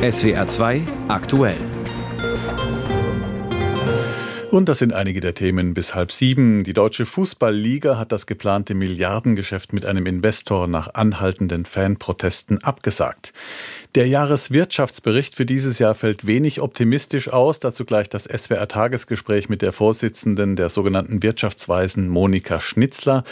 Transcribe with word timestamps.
SWR 0.00 0.46
2 0.46 0.82
aktuell. 1.08 1.58
Und 4.50 4.70
das 4.70 4.78
sind 4.78 4.94
einige 4.94 5.20
der 5.20 5.34
Themen 5.34 5.74
bis 5.74 5.94
halb 5.94 6.10
sieben. 6.10 6.64
Die 6.64 6.72
Deutsche 6.72 7.04
Fußballliga 7.04 7.98
hat 7.98 8.10
das 8.10 8.24
geplante 8.24 8.74
Milliardengeschäft 8.74 9.74
mit 9.74 9.84
einem 9.84 10.06
Investor 10.06 10.68
nach 10.68 10.94
anhaltenden 10.94 11.66
Fanprotesten 11.66 12.64
abgesagt. 12.64 13.34
Der 13.94 14.08
Jahreswirtschaftsbericht 14.08 15.34
für 15.34 15.44
dieses 15.44 15.78
Jahr 15.78 15.94
fällt 15.94 16.26
wenig 16.26 16.62
optimistisch 16.62 17.28
aus. 17.28 17.60
Dazu 17.60 17.84
gleich 17.84 18.08
das 18.08 18.24
SWR-Tagesgespräch 18.24 19.50
mit 19.50 19.60
der 19.60 19.72
Vorsitzenden 19.72 20.56
der 20.56 20.70
sogenannten 20.70 21.22
Wirtschaftsweisen 21.22 22.08
Monika 22.08 22.62
Schnitzler. 22.62 23.22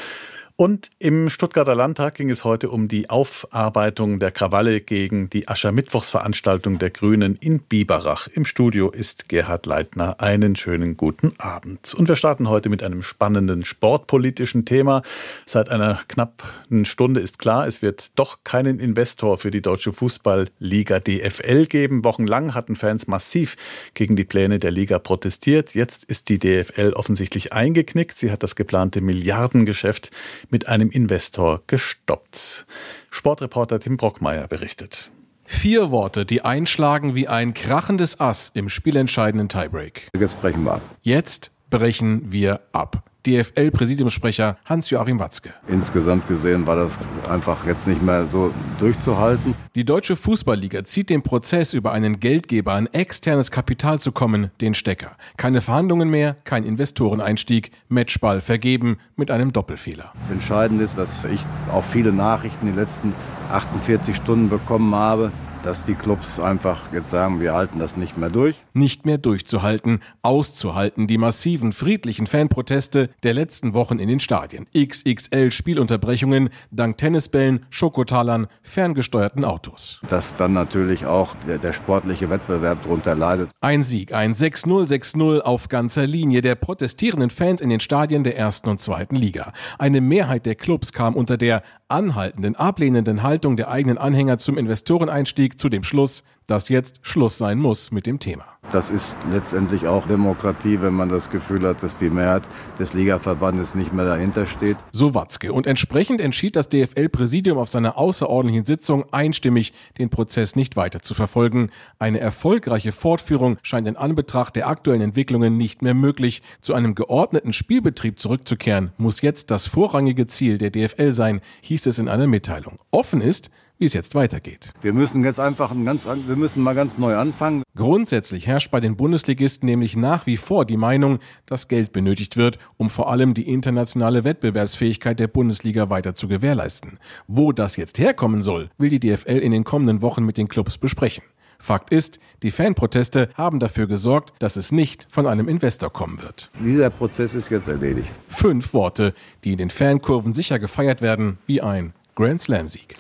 Und 0.61 0.91
im 0.99 1.31
Stuttgarter 1.31 1.77
Landtag 1.77 2.17
ging 2.17 2.31
es 2.31 2.43
heute 2.43 2.71
um 2.71 2.89
die 2.89 3.11
Aufarbeitung 3.11 4.19
der 4.19 4.33
Krawalle 4.33 4.81
gegen 4.81 5.31
die 5.31 5.47
Aschermittwochsveranstaltung 5.47 6.81
der 6.81 6.91
Grünen 6.91 7.37
in 7.37 7.61
Biberach. 7.61 8.27
Im 8.27 8.45
Studio 8.45 8.91
ist 8.91 9.29
Gerhard 9.29 9.67
Leitner. 9.67 10.21
Einen 10.21 10.57
schönen 10.57 10.97
guten 10.97 11.33
Abend. 11.39 11.95
Und 11.95 12.09
wir 12.09 12.17
starten 12.17 12.49
heute 12.49 12.71
mit 12.71 12.83
einem 12.83 13.03
spannenden 13.03 13.65
sportpolitischen 13.65 14.65
Thema. 14.65 15.03
Seit 15.47 15.69
einer 15.69 16.01
knappen 16.09 16.85
Stunde 16.85 17.21
ist 17.21 17.39
klar, 17.39 17.69
es 17.69 17.81
wird 17.81 18.19
doch 18.19 18.39
keinen 18.43 18.81
Investor 18.81 19.39
für 19.39 19.53
die 19.53 19.63
deutsche 19.63 19.93
Fußballliga 19.93 20.99
DFL 20.99 21.67
geben. 21.67 22.03
Wochenlang 22.03 22.55
hatten 22.55 22.75
Fans 22.75 23.07
massiv 23.07 23.55
gegen 23.95 24.17
die 24.17 24.25
Pläne 24.25 24.59
der 24.59 24.73
Liga 24.73 24.99
protestiert. 24.99 25.77
Jetzt 25.77 26.03
ist 26.03 26.29
die 26.29 26.41
DFL 26.41 26.95
offensichtlich 26.97 27.53
eingeknickt. 27.53 28.19
Sie 28.19 28.33
hat 28.33 28.43
das 28.43 28.57
geplante 28.57 29.01
Milliardengeschäft 29.01 30.11
mit 30.51 30.69
einem 30.69 30.91
Investor 30.91 31.63
gestoppt. 31.67 32.67
Sportreporter 33.11 33.81
Tim 33.81 33.97
Brockmeier 33.97 34.49
berichtet. 34.49 35.11
Vier 35.45 35.91
Worte, 35.91 36.27
die 36.27 36.43
einschlagen 36.43 37.15
wie 37.15 37.27
ein 37.27 37.55
krachendes 37.55 38.21
Ass 38.21 38.51
im 38.53 38.69
spielentscheidenden 38.69 39.49
Tiebreak. 39.49 40.11
Jetzt 40.15 40.41
brechen 40.41 40.65
wir 40.65 40.75
ab. 40.75 40.83
Jetzt 41.01 41.53
brechen 41.71 42.31
wir 42.31 42.61
ab. 42.73 43.03
DFL-Präsidiumssprecher 43.29 44.57
Hans-Joachim 44.65 45.19
Watzke. 45.19 45.51
Insgesamt 45.69 46.27
gesehen 46.27 46.67
war 46.67 46.77
das 46.77 46.99
einfach 47.29 47.67
jetzt 47.67 47.87
nicht 47.87 48.03
mehr 48.03 48.27
so 48.27 48.53
durchzuhalten. 48.79 49.55
Die 49.75 49.85
Deutsche 49.85 50.17
Fußballliga 50.17 50.85
zieht 50.85 51.11
den 51.11 51.23
Prozess 51.23 51.75
über 51.75 51.93
einen 51.93 52.21
Geldgeber 52.21 52.73
an 52.73 52.87
externes 52.87 53.51
Kapital 53.51 54.01
zu 54.01 54.13
kommen, 54.13 54.51
den 54.61 54.75
Stecker. 54.75 55.17
Keine 55.37 55.61
Verhandlungen 55.61 56.09
mehr, 56.09 56.37
kein 56.45 56.65
Investoreneinstieg, 56.65 57.71
Matchball 57.89 58.41
vergeben 58.41 58.99
mit 59.17 59.31
einem 59.31 59.53
Doppelfehler. 59.53 60.13
Das 60.23 60.31
Entscheidende 60.31 60.85
ist, 60.85 60.97
dass 60.97 61.25
ich 61.27 61.41
auch 61.73 61.85
viele 61.85 62.13
Nachrichten 62.13 62.67
in 62.67 62.73
den 62.73 62.81
letzten 62.81 63.13
48 63.51 64.17
Stunden 64.17 64.49
bekommen 64.49 64.95
habe, 64.95 65.33
dass 65.63 65.85
die 65.85 65.95
Clubs 65.95 66.41
einfach 66.41 66.93
jetzt 66.93 67.11
sagen, 67.11 67.41
wir 67.41 67.55
halten 67.55 67.79
das 67.79 67.97
nicht 67.97 68.17
mehr 68.17 68.31
durch. 68.31 68.57
Nicht 68.73 69.07
mehr 69.07 69.19
durchzuhalten, 69.19 70.01
auszuhalten 70.23 71.07
die 71.07 71.19
massiven 71.19 71.73
friedlichen 71.73 72.27
Fanproteste 72.27 73.11
der 73.23 73.35
letzten 73.35 73.75
Wochen 73.75 73.99
in 73.99 74.09
den 74.09 74.21
Stadien. 74.21 74.67
XXL 74.77 75.51
Spielunterbrechungen 75.51 76.51
dank 76.71 76.99
Tennisbällen, 76.99 77.67
Schokotalern, 77.71 78.47
ferngesteuerten 78.63 79.45
Autos. 79.45 80.01
Dass 80.09 80.35
dann 80.35 80.53
natürlich 80.53 81.07
auch 81.07 81.35
der, 81.47 81.59
der 81.59 81.73
sportliche 81.73 82.31
Wettbewerb 82.31 82.83
darunter 82.83 83.15
leidet. 83.15 83.51
Ein 83.61 83.83
Sieg, 83.83 84.13
ein 84.13 84.33
6-0, 84.33 84.89
6-0 84.89 85.41
auf 85.41 85.69
ganzer 85.69 86.07
Linie 86.07 86.43
der 86.43 86.55
protestierenden 86.55 87.31
Fans 87.31 87.61
in 87.61 87.71
den 87.71 87.81
Stadien 87.81 88.25
der 88.25 88.37
ersten 88.37 88.69
und 88.69 88.81
zweiten 88.81 89.17
Liga. 89.17 89.53
Eine 89.79 90.01
Mehrheit 90.01 90.47
der 90.47 90.55
Clubs 90.55 90.93
kam 90.93 91.15
unter 91.15 91.37
der 91.37 91.63
anhaltenden, 91.89 92.57
ablehnenden 92.57 93.23
Haltung 93.23 93.57
der 93.57 93.69
eigenen 93.69 93.99
Anhänger 93.99 94.39
zum 94.39 94.59
Investoreneinstieg 94.59 95.59
zu 95.59 95.69
dem 95.69 95.83
Schluss, 95.83 96.23
dass 96.49 96.69
jetzt 96.71 96.99
Schluss 97.03 97.39
sein 97.39 97.59
muss 97.59 97.93
mit 97.93 98.07
dem 98.07 98.19
Thema. 98.19 98.45
Das 98.73 98.91
ist 98.91 99.17
letztendlich 99.33 99.87
auch 99.87 100.07
Demokratie, 100.07 100.83
wenn 100.83 100.93
man 100.93 101.09
das 101.09 101.31
Gefühl 101.31 101.63
hat, 101.63 101.83
dass 101.83 101.99
die 101.99 102.11
Mehrheit 102.11 102.43
des 102.79 102.93
Ligaverbandes 102.93 103.75
nicht 103.75 103.93
mehr 103.93 104.05
dahinter 104.05 104.47
steht. 104.47 104.77
So 104.93 105.15
Watzke. 105.15 105.53
Und 105.53 105.67
entsprechend 105.67 106.21
entschied 106.21 106.57
das 106.57 106.69
DFL-Präsidium 106.69 107.57
auf 107.57 107.69
seiner 107.69 107.97
außerordentlichen 107.97 108.65
Sitzung 108.65 109.05
einstimmig, 109.13 109.73
den 109.99 110.11
Prozess 110.11 110.57
nicht 110.57 110.77
weiter 110.77 111.01
zu 111.01 111.15
verfolgen. 111.15 111.71
Eine 111.99 112.21
erfolgreiche 112.21 112.93
Fortführung 112.93 113.59
scheint 113.63 113.87
in 113.87 113.97
Anbetracht 113.97 114.57
der 114.57 114.69
aktuellen 114.69 115.01
Entwicklungen 115.01 115.57
nicht 115.57 115.81
mehr 115.83 115.95
möglich. 115.95 116.43
Zu 116.61 116.75
einem 116.75 116.95
geordneten 116.95 117.53
Spielbetrieb 117.53 118.19
zurückzukehren, 118.19 118.93
muss 118.97 119.23
jetzt 119.23 119.51
das 119.51 119.67
vorrangige 119.67 120.27
Ziel 120.27 120.59
der 120.59 120.71
DFL 120.71 121.13
sein, 121.13 121.41
hieß 121.61 121.87
es 121.87 121.99
in 121.99 122.09
einer 122.09 122.27
Mitteilung. 122.27 122.79
Offen 122.91 123.21
ist, 123.21 123.51
wie 123.79 123.85
es 123.85 123.95
jetzt 123.95 124.15
weitergeht. 124.15 124.73
Wir 124.81 124.93
müssen 124.93 125.25
jetzt 125.25 125.41
einfach 125.41 125.71
ein 125.71 125.85
ganz, 125.85 126.07
wir 126.07 126.37
müssen 126.37 126.63
mal 126.63 126.75
ganz 126.75 126.99
neu 126.99 127.17
anfangen. 127.17 127.63
Grundsätzlich 127.75 128.47
herrscht 128.47 128.71
bei 128.71 128.81
den 128.81 128.97
Bundesligisten 128.97 129.67
nämlich 129.67 129.97
nach 129.97 130.27
wie 130.27 130.37
vor 130.37 130.65
die 130.65 130.77
Meinung, 130.77 131.19
dass 131.47 131.69
Geld 131.69 131.93
benötigt 131.93 132.37
wird, 132.37 132.59
um 132.77 132.91
vor 132.91 133.11
allem 133.11 133.35
die 133.35 133.49
internationale 133.49 134.25
Wettbewerbsfähigkeit 134.25 135.21
der 135.21 135.29
Bundesliga 135.29 135.91
weiter 135.91 136.15
zu 136.15 136.29
gewährleisten. 136.29 136.99
Wo 137.27 137.53
das 137.53 137.77
jetzt 137.77 137.99
herkommen 137.99 138.43
soll, 138.43 138.71
will 138.79 138.91
die 138.91 139.01
DFL 139.01 139.39
in 139.39 139.53
den 139.53 139.65
kommenden 139.65 140.03
Wochen 140.03 140.25
mit 140.25 140.39
den 140.39 140.49
Clubs 140.49 140.79
besprechen. 140.79 141.25
Fakt 141.61 141.91
ist, 141.91 142.21
die 142.43 142.53
Fanproteste 142.53 143.31
haben 143.35 143.59
dafür 143.59 143.89
gesorgt, 143.89 144.33
dass 144.39 144.57
es 144.57 144.71
nicht 144.71 145.07
von 145.11 145.27
einem 145.27 145.49
Investor 145.49 145.93
kommen 145.93 146.23
wird. 146.23 146.51
Dieser 146.61 146.89
Prozess 146.89 147.35
ist 147.35 147.51
jetzt 147.51 147.67
erledigt. 147.67 148.11
Fünf 148.29 148.73
Worte, 148.73 149.13
die 149.45 149.53
in 149.53 149.59
den 149.59 149.71
Fankurven 149.71 150.35
sicher 150.35 150.59
gefeiert 150.59 151.03
werden 151.03 151.39
wie 151.47 151.61
ein 151.61 151.95
Grand 152.15 152.41
Slam-Sieg. 152.41 152.95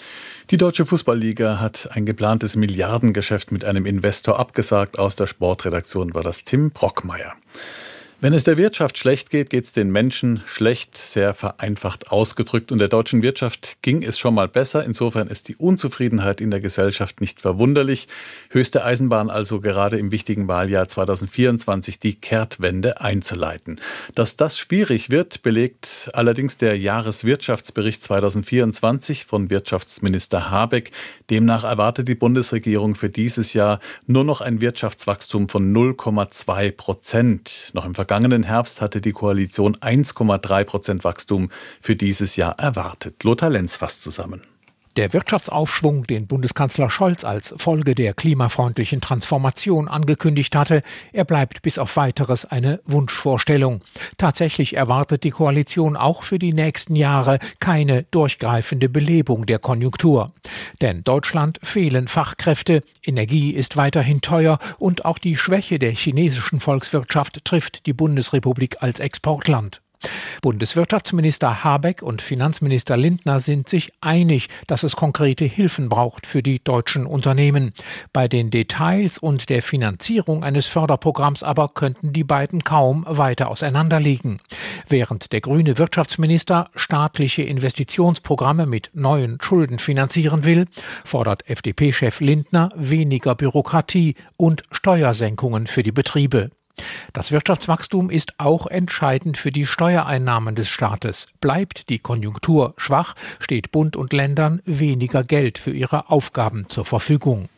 Die 0.50 0.56
Deutsche 0.56 0.86
Fußballliga 0.86 1.60
hat 1.60 1.90
ein 1.92 2.06
geplantes 2.06 2.56
Milliardengeschäft 2.56 3.52
mit 3.52 3.66
einem 3.66 3.84
Investor 3.84 4.38
abgesagt. 4.38 4.98
Aus 4.98 5.14
der 5.14 5.26
Sportredaktion 5.26 6.14
war 6.14 6.22
das 6.22 6.44
Tim 6.44 6.70
Brockmeier. 6.70 7.34
Wenn 8.20 8.32
es 8.32 8.42
der 8.42 8.56
Wirtschaft 8.56 8.98
schlecht 8.98 9.30
geht, 9.30 9.48
geht 9.48 9.66
es 9.66 9.70
den 9.70 9.92
Menschen 9.92 10.42
schlecht, 10.44 10.98
sehr 10.98 11.34
vereinfacht 11.34 12.10
ausgedrückt. 12.10 12.72
Und 12.72 12.78
der 12.78 12.88
deutschen 12.88 13.22
Wirtschaft 13.22 13.80
ging 13.80 14.02
es 14.02 14.18
schon 14.18 14.34
mal 14.34 14.48
besser. 14.48 14.84
Insofern 14.84 15.28
ist 15.28 15.46
die 15.46 15.54
Unzufriedenheit 15.54 16.40
in 16.40 16.50
der 16.50 16.58
Gesellschaft 16.58 17.20
nicht 17.20 17.40
verwunderlich. 17.40 18.08
Höchste 18.50 18.84
Eisenbahn 18.84 19.30
also 19.30 19.60
gerade 19.60 20.00
im 20.00 20.10
wichtigen 20.10 20.48
Wahljahr 20.48 20.88
2024 20.88 22.00
die 22.00 22.16
Kehrtwende 22.16 23.00
einzuleiten. 23.00 23.80
Dass 24.16 24.34
das 24.34 24.58
schwierig 24.58 25.10
wird, 25.10 25.42
belegt 25.42 26.10
allerdings 26.12 26.56
der 26.56 26.76
Jahreswirtschaftsbericht 26.76 28.02
2024 28.02 29.26
von 29.26 29.48
Wirtschaftsminister 29.48 30.50
Habeck. 30.50 30.90
Demnach 31.30 31.62
erwartet 31.62 32.08
die 32.08 32.16
Bundesregierung 32.16 32.96
für 32.96 33.10
dieses 33.10 33.52
Jahr 33.52 33.78
nur 34.08 34.24
noch 34.24 34.40
ein 34.40 34.60
Wirtschaftswachstum 34.60 35.48
von 35.48 35.72
0,2 35.72 36.72
Prozent. 36.72 37.70
Noch 37.74 37.84
im 37.84 37.94
vergangenen 38.08 38.42
Herbst 38.42 38.80
hatte 38.80 39.02
die 39.02 39.12
Koalition 39.12 39.76
1,3 39.76 40.64
Prozent 40.64 41.04
Wachstum 41.04 41.50
für 41.82 41.94
dieses 41.94 42.36
Jahr 42.36 42.58
erwartet. 42.58 43.22
Lothar 43.22 43.50
Lenz 43.50 43.76
fasst 43.76 44.02
zusammen. 44.02 44.40
Der 44.98 45.12
Wirtschaftsaufschwung, 45.12 46.08
den 46.08 46.26
Bundeskanzler 46.26 46.90
Scholz 46.90 47.22
als 47.22 47.54
Folge 47.56 47.94
der 47.94 48.14
klimafreundlichen 48.14 49.00
Transformation 49.00 49.86
angekündigt 49.86 50.56
hatte, 50.56 50.82
er 51.12 51.24
bleibt 51.24 51.62
bis 51.62 51.78
auf 51.78 51.96
weiteres 51.96 52.44
eine 52.44 52.80
Wunschvorstellung. 52.84 53.80
Tatsächlich 54.16 54.74
erwartet 54.74 55.22
die 55.22 55.30
Koalition 55.30 55.96
auch 55.96 56.24
für 56.24 56.40
die 56.40 56.52
nächsten 56.52 56.96
Jahre 56.96 57.38
keine 57.60 58.02
durchgreifende 58.10 58.88
Belebung 58.88 59.46
der 59.46 59.60
Konjunktur. 59.60 60.32
Denn 60.80 61.04
Deutschland 61.04 61.60
fehlen 61.62 62.08
Fachkräfte, 62.08 62.82
Energie 63.06 63.52
ist 63.52 63.76
weiterhin 63.76 64.20
teuer 64.20 64.58
und 64.80 65.04
auch 65.04 65.18
die 65.18 65.36
Schwäche 65.36 65.78
der 65.78 65.92
chinesischen 65.92 66.58
Volkswirtschaft 66.58 67.44
trifft 67.44 67.86
die 67.86 67.92
Bundesrepublik 67.92 68.78
als 68.80 68.98
Exportland. 68.98 69.80
Bundeswirtschaftsminister 70.42 71.64
Habeck 71.64 72.02
und 72.02 72.22
Finanzminister 72.22 72.96
Lindner 72.96 73.40
sind 73.40 73.68
sich 73.68 73.90
einig, 74.00 74.48
dass 74.66 74.82
es 74.82 74.96
konkrete 74.96 75.44
Hilfen 75.44 75.88
braucht 75.88 76.26
für 76.26 76.42
die 76.42 76.62
deutschen 76.62 77.06
Unternehmen. 77.06 77.72
Bei 78.12 78.28
den 78.28 78.50
Details 78.50 79.18
und 79.18 79.48
der 79.48 79.62
Finanzierung 79.62 80.44
eines 80.44 80.66
Förderprogramms 80.66 81.42
aber 81.42 81.68
könnten 81.68 82.12
die 82.12 82.24
beiden 82.24 82.62
kaum 82.62 83.04
weiter 83.08 83.48
auseinanderliegen. 83.48 84.40
Während 84.88 85.32
der 85.32 85.40
grüne 85.40 85.78
Wirtschaftsminister 85.78 86.66
staatliche 86.74 87.42
Investitionsprogramme 87.42 88.66
mit 88.66 88.90
neuen 88.94 89.38
Schulden 89.40 89.78
finanzieren 89.78 90.44
will, 90.44 90.66
fordert 91.04 91.48
FDP-Chef 91.48 92.20
Lindner 92.20 92.70
weniger 92.76 93.34
Bürokratie 93.34 94.14
und 94.36 94.62
Steuersenkungen 94.70 95.66
für 95.66 95.82
die 95.82 95.92
Betriebe. 95.92 96.50
Das 97.12 97.32
Wirtschaftswachstum 97.32 98.10
ist 98.10 98.34
auch 98.38 98.66
entscheidend 98.66 99.36
für 99.36 99.52
die 99.52 99.66
Steuereinnahmen 99.66 100.54
des 100.54 100.68
Staates. 100.68 101.26
Bleibt 101.40 101.88
die 101.88 101.98
Konjunktur 101.98 102.74
schwach, 102.76 103.14
steht 103.40 103.72
Bund 103.72 103.96
und 103.96 104.12
Ländern 104.12 104.62
weniger 104.64 105.24
Geld 105.24 105.58
für 105.58 105.72
ihre 105.72 106.10
Aufgaben 106.10 106.68
zur 106.68 106.84
Verfügung. 106.84 107.48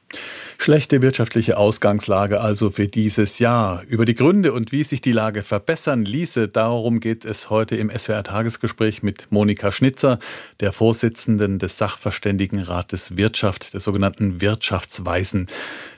Schlechte 0.59 1.01
wirtschaftliche 1.01 1.57
Ausgangslage 1.57 2.41
also 2.41 2.71
für 2.71 2.87
dieses 2.87 3.39
Jahr. 3.39 3.83
Über 3.89 4.05
die 4.05 4.15
Gründe 4.15 4.53
und 4.53 4.73
wie 4.73 4.85
sich 4.85 5.01
die 5.01 5.13
Lage 5.13 5.43
verbessern 5.43 6.05
ließe, 6.05 6.49
darum 6.49 7.01
geht 7.01 7.25
es 7.25 7.49
heute 7.49 7.77
im 7.77 7.91
SWR 7.91 8.23
Tagesgespräch 8.23 9.03
mit 9.03 9.29
Monika 9.31 9.73
Schnitzer, 9.73 10.19
der 10.61 10.73
Vorsitzenden 10.73 11.59
des 11.59 11.79
Sachverständigenrates 11.79 13.17
Wirtschaft, 13.17 13.73
der 13.73 13.81
sogenannten 13.81 14.43
Wirtschaftsweisen. 14.43 15.47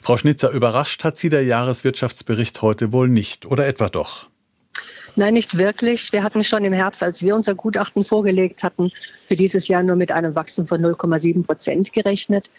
Frau 0.00 0.16
Schnitzer, 0.16 0.50
überrascht 0.50 1.02
hat 1.02 1.18
Sie 1.18 1.28
der 1.28 1.42
Jahreswirtschaftsbericht 1.42 2.62
heute 2.62 2.92
wohl 2.92 3.08
nicht, 3.08 3.46
oder 3.46 3.66
etwa 3.66 3.88
doch? 3.88 4.28
Nein, 5.16 5.34
nicht 5.34 5.58
wirklich. 5.58 6.12
Wir 6.12 6.22
hatten 6.22 6.42
schon 6.42 6.64
im 6.64 6.72
Herbst, 6.72 7.02
als 7.02 7.20
wir 7.20 7.34
unser 7.34 7.54
Gutachten 7.54 8.04
vorgelegt 8.04 8.62
hatten, 8.62 8.90
für 9.28 9.36
dieses 9.36 9.68
Jahr 9.68 9.82
nur 9.82 9.96
mit 9.96 10.10
einem 10.10 10.34
Wachstum 10.34 10.66
von 10.66 10.80
0,7 10.80 11.44
Prozent 11.44 11.92
gerechnet. 11.92 12.50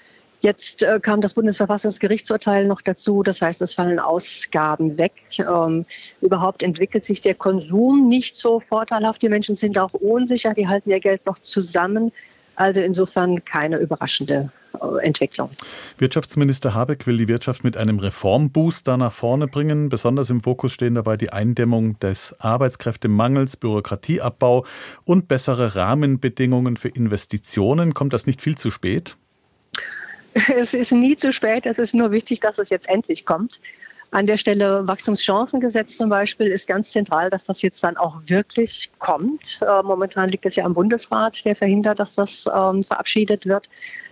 Jetzt 0.43 0.83
äh, 0.83 0.99
kam 0.99 1.21
das 1.21 1.35
Bundesverfassungsgerichtsurteil 1.35 2.67
noch 2.67 2.81
dazu. 2.81 3.23
Das 3.23 3.41
heißt, 3.41 3.61
es 3.61 3.73
fallen 3.73 3.97
Ausgaben 3.97 4.97
weg. 4.97 5.13
Ähm, 5.39 5.85
überhaupt 6.19 6.63
entwickelt 6.63 7.05
sich 7.05 7.21
der 7.21 7.33
Konsum 7.33 8.09
nicht 8.09 8.35
so 8.35 8.59
vorteilhaft. 8.59 9.21
Die 9.21 9.29
Menschen 9.29 9.55
sind 9.55 9.77
auch 9.77 9.93
unsicher. 9.93 10.53
Die 10.53 10.67
halten 10.67 10.89
ihr 10.89 10.99
Geld 10.99 11.25
noch 11.25 11.39
zusammen. 11.39 12.11
Also 12.55 12.81
insofern 12.81 13.45
keine 13.45 13.77
überraschende 13.77 14.51
äh, 14.73 15.05
Entwicklung. 15.05 15.49
Wirtschaftsminister 15.97 16.73
Habeck 16.73 17.07
will 17.07 17.15
die 17.15 17.29
Wirtschaft 17.29 17.63
mit 17.63 17.77
einem 17.77 17.99
Reformbooster 17.99 18.97
nach 18.97 19.13
vorne 19.13 19.47
bringen. 19.47 19.87
Besonders 19.87 20.29
im 20.29 20.43
Fokus 20.43 20.73
stehen 20.73 20.95
dabei 20.95 21.15
die 21.15 21.31
Eindämmung 21.31 21.97
des 21.99 22.35
Arbeitskräftemangels, 22.41 23.55
Bürokratieabbau 23.55 24.65
und 25.05 25.29
bessere 25.29 25.77
Rahmenbedingungen 25.77 26.75
für 26.75 26.89
Investitionen. 26.89 27.93
Kommt 27.93 28.11
das 28.11 28.27
nicht 28.27 28.41
viel 28.41 28.57
zu 28.57 28.71
spät? 28.71 29.15
Es 30.55 30.73
ist 30.73 30.91
nie 30.91 31.15
zu 31.15 31.31
spät. 31.31 31.65
Es 31.65 31.79
ist 31.79 31.93
nur 31.93 32.11
wichtig, 32.11 32.39
dass 32.39 32.57
es 32.57 32.69
jetzt 32.69 32.89
endlich 32.89 33.25
kommt. 33.25 33.59
An 34.13 34.27
der 34.27 34.37
Stelle 34.37 34.87
Wachstumschancengesetz 34.87 35.97
zum 35.97 36.07
Beispiel 36.07 36.45
ist 36.45 36.67
ganz 36.67 36.91
zentral, 36.91 37.31
dass 37.31 37.45
das 37.45 37.63
jetzt 37.63 37.83
dann 37.83 37.97
auch 37.97 38.21
wirklich 38.27 38.91
kommt. 38.99 39.59
Äh, 39.67 39.81
momentan 39.81 40.29
liegt 40.29 40.45
es 40.45 40.55
ja 40.55 40.65
am 40.65 40.75
Bundesrat, 40.75 41.43
der 41.45 41.55
verhindert, 41.55 41.97
dass 41.97 42.13
das 42.13 42.45
ähm, 42.55 42.83
verabschiedet 42.83 43.47
wird. 43.47 43.69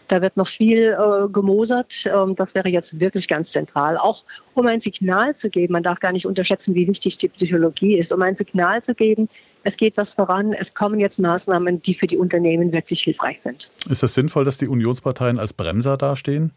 Da 0.07 0.23
wird 0.23 0.37
noch 0.37 0.47
viel 0.47 0.97
äh, 0.99 1.29
gemosert. 1.29 2.09
Ähm, 2.11 2.35
das 2.35 2.55
wäre 2.55 2.69
jetzt 2.69 2.99
wirklich 2.99 3.27
ganz 3.27 3.51
zentral. 3.51 3.95
Auch 3.95 4.23
um 4.55 4.65
ein 4.65 4.79
Signal 4.79 5.35
zu 5.35 5.51
geben, 5.51 5.73
man 5.73 5.83
darf 5.83 5.99
gar 5.99 6.13
nicht 6.13 6.25
unterschätzen, 6.25 6.73
wie 6.73 6.87
wichtig 6.87 7.19
die 7.19 7.29
Psychologie 7.29 7.99
ist, 7.99 8.11
um 8.11 8.23
ein 8.23 8.35
Signal 8.35 8.81
zu 8.81 8.95
geben, 8.95 9.29
es 9.63 9.77
geht 9.77 9.97
was 9.97 10.15
voran, 10.15 10.53
es 10.53 10.73
kommen 10.73 10.99
jetzt 10.99 11.19
Maßnahmen, 11.19 11.79
die 11.83 11.93
für 11.93 12.07
die 12.07 12.17
Unternehmen 12.17 12.71
wirklich 12.71 13.03
hilfreich 13.03 13.39
sind. 13.41 13.69
Ist 13.87 14.01
es 14.01 14.15
sinnvoll, 14.15 14.45
dass 14.45 14.57
die 14.57 14.67
Unionsparteien 14.67 15.37
als 15.37 15.53
Bremser 15.53 15.95
dastehen? 15.95 16.51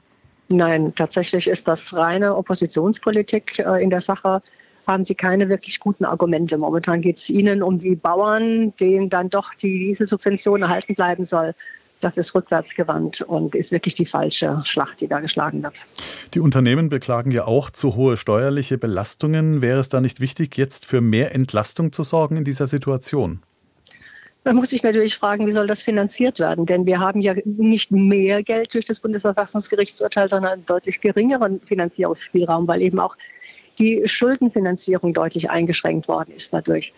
Nein, 0.49 0.93
tatsächlich 0.95 1.49
ist 1.49 1.67
das 1.69 1.95
reine 1.95 2.37
Oppositionspolitik 2.37 3.59
äh, 3.59 3.83
in 3.83 3.91
der 3.91 4.01
Sache. 4.01 4.43
Haben 4.87 5.05
Sie 5.05 5.15
keine 5.15 5.49
wirklich 5.49 5.81
guten 5.81 6.05
Argumente. 6.05 6.59
Momentan 6.59 7.01
geht 7.01 7.17
es 7.17 7.31
Ihnen 7.31 7.63
um 7.63 7.79
die 7.79 7.95
Bauern, 7.95 8.75
denen 8.77 9.09
dann 9.09 9.31
doch 9.31 9.55
die 9.55 9.79
Dieselsubvention 9.79 10.63
erhalten 10.63 10.95
bleiben 10.95 11.25
soll. 11.25 11.55
Das 12.01 12.19
ist 12.19 12.35
rückwärtsgewandt 12.35 13.23
und 13.23 13.55
ist 13.55 13.73
wirklich 13.73 13.95
die 13.95 14.05
falsche 14.05 14.61
Schlacht, 14.65 15.01
die 15.01 15.09
da 15.09 15.21
geschlagen 15.21 15.63
wird. 15.63 15.87
Die 16.35 16.41
Unternehmen 16.41 16.91
beklagen 16.91 17.31
ja 17.31 17.47
auch 17.47 17.71
zu 17.71 17.97
hohe 17.97 18.19
steuerliche 18.19 18.77
Belastungen. 18.77 19.63
Wäre 19.63 19.81
es 19.81 19.89
da 19.89 20.03
nicht 20.03 20.21
wichtig, 20.21 20.59
jetzt 20.59 20.85
für 20.85 21.01
mehr 21.01 21.35
Entlastung 21.35 21.93
zu 21.93 22.03
sorgen 22.03 22.37
in 22.37 22.45
dieser 22.45 22.67
Situation? 22.67 23.41
Man 24.45 24.57
muss 24.57 24.71
sich 24.71 24.83
natürlich 24.83 25.17
fragen, 25.17 25.47
wie 25.47 25.53
soll 25.53 25.67
das 25.67 25.83
finanziert 25.83 26.39
werden? 26.39 26.67
Denn 26.67 26.85
wir 26.85 27.01
haben 27.01 27.23
ja 27.23 27.35
nicht 27.47 27.91
mehr 27.91 28.43
Geld 28.43 28.75
durch 28.75 28.85
das 28.85 29.01
Bundesverfassungsgerichtsurteil, 29.01 30.29
sondern 30.29 30.53
einen 30.53 30.67
deutlich 30.67 31.01
geringeren 31.01 31.61
Finanzierungsspielraum, 31.61 32.69
weil 32.69 32.83
eben 32.83 33.01
auch 33.01 33.17
die 33.79 34.03
Schuldenfinanzierung 34.05 35.15
deutlich 35.15 35.49
eingeschränkt 35.51 36.09
worden 36.09 36.33
ist 36.37 36.53
dadurch. 36.53 36.93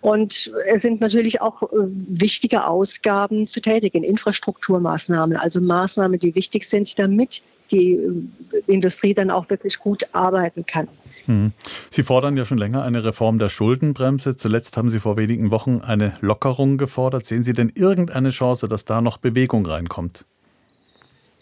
Und 0.00 0.52
es 0.68 0.82
sind 0.82 1.00
natürlich 1.00 1.40
auch 1.40 1.62
äh, 1.62 1.66
wichtige 1.72 2.66
Ausgaben 2.66 3.46
zu 3.46 3.60
tätigen, 3.60 4.04
Infrastrukturmaßnahmen, 4.04 5.36
also 5.36 5.60
Maßnahmen, 5.60 6.20
die 6.20 6.34
wichtig 6.36 6.68
sind, 6.68 6.96
damit 6.98 7.42
die 7.72 7.94
äh, 7.94 8.62
Industrie 8.68 9.14
dann 9.14 9.30
auch 9.32 9.50
wirklich 9.50 9.78
gut 9.78 10.04
arbeiten 10.12 10.64
kann. 10.64 10.86
Hm. 11.26 11.52
Sie 11.90 12.02
fordern 12.02 12.36
ja 12.36 12.44
schon 12.44 12.58
länger 12.58 12.82
eine 12.82 13.04
Reform 13.04 13.38
der 13.38 13.48
Schuldenbremse. 13.48 14.36
Zuletzt 14.36 14.76
haben 14.76 14.90
Sie 14.90 15.00
vor 15.00 15.16
wenigen 15.16 15.50
Wochen 15.50 15.80
eine 15.80 16.16
Lockerung 16.20 16.78
gefordert. 16.78 17.26
Sehen 17.26 17.42
Sie 17.42 17.52
denn 17.52 17.72
irgendeine 17.74 18.30
Chance, 18.30 18.68
dass 18.68 18.84
da 18.84 19.00
noch 19.00 19.18
Bewegung 19.18 19.66
reinkommt? 19.66 20.24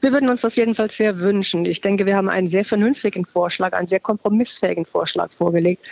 Wir 0.01 0.13
würden 0.13 0.29
uns 0.29 0.43
das 0.43 0.57
jedenfalls 0.57 0.97
sehr 0.97 1.19
wünschen. 1.19 1.65
Ich 1.65 1.81
denke, 1.81 2.05
wir 2.05 2.17
haben 2.17 2.29
einen 2.29 2.47
sehr 2.47 2.65
vernünftigen 2.65 3.25
Vorschlag, 3.25 3.73
einen 3.73 3.87
sehr 3.87 4.01
kompromissfähigen 4.01 4.85
Vorschlag 4.85 5.33
vorgelegt, 5.33 5.87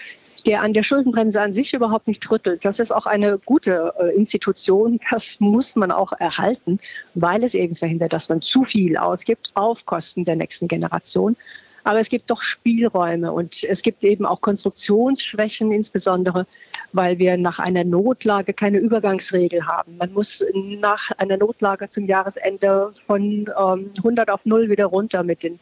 der 0.46 0.60
an 0.60 0.74
der 0.74 0.82
Schuldenbremse 0.82 1.40
an 1.40 1.54
sich 1.54 1.72
überhaupt 1.72 2.08
nicht 2.08 2.30
rüttelt. 2.30 2.64
Das 2.64 2.78
ist 2.78 2.90
auch 2.90 3.06
eine 3.06 3.38
gute 3.38 3.94
äh, 3.98 4.14
Institution. 4.14 5.00
Das 5.10 5.40
muss 5.40 5.76
man 5.76 5.90
auch 5.90 6.12
erhalten, 6.12 6.78
weil 7.14 7.42
es 7.42 7.54
eben 7.54 7.74
verhindert, 7.74 8.12
dass 8.12 8.28
man 8.28 8.42
zu 8.42 8.64
viel 8.64 8.96
ausgibt 8.96 9.50
auf 9.54 9.86
Kosten 9.86 10.24
der 10.24 10.36
nächsten 10.36 10.68
Generation. 10.68 11.36
Aber 11.84 11.98
es 11.98 12.08
gibt 12.08 12.30
doch 12.30 12.42
Spielräume 12.42 13.32
und 13.32 13.64
es 13.64 13.82
gibt 13.82 14.04
eben 14.04 14.24
auch 14.24 14.40
Konstruktionsschwächen, 14.40 15.72
insbesondere 15.72 16.46
weil 16.92 17.18
wir 17.18 17.36
nach 17.36 17.58
einer 17.58 17.84
Notlage 17.84 18.52
keine 18.52 18.78
Übergangsregel 18.78 19.66
haben. 19.66 19.96
Man 19.96 20.12
muss 20.12 20.44
nach 20.54 21.10
einer 21.18 21.36
Notlage 21.36 21.88
zum 21.90 22.06
Jahresende 22.06 22.92
von 23.06 23.22
ähm, 23.58 23.90
100 23.96 24.30
auf 24.30 24.40
0 24.44 24.70
wieder 24.70 24.86
runter 24.86 25.22
mit 25.22 25.42
den 25.42 25.58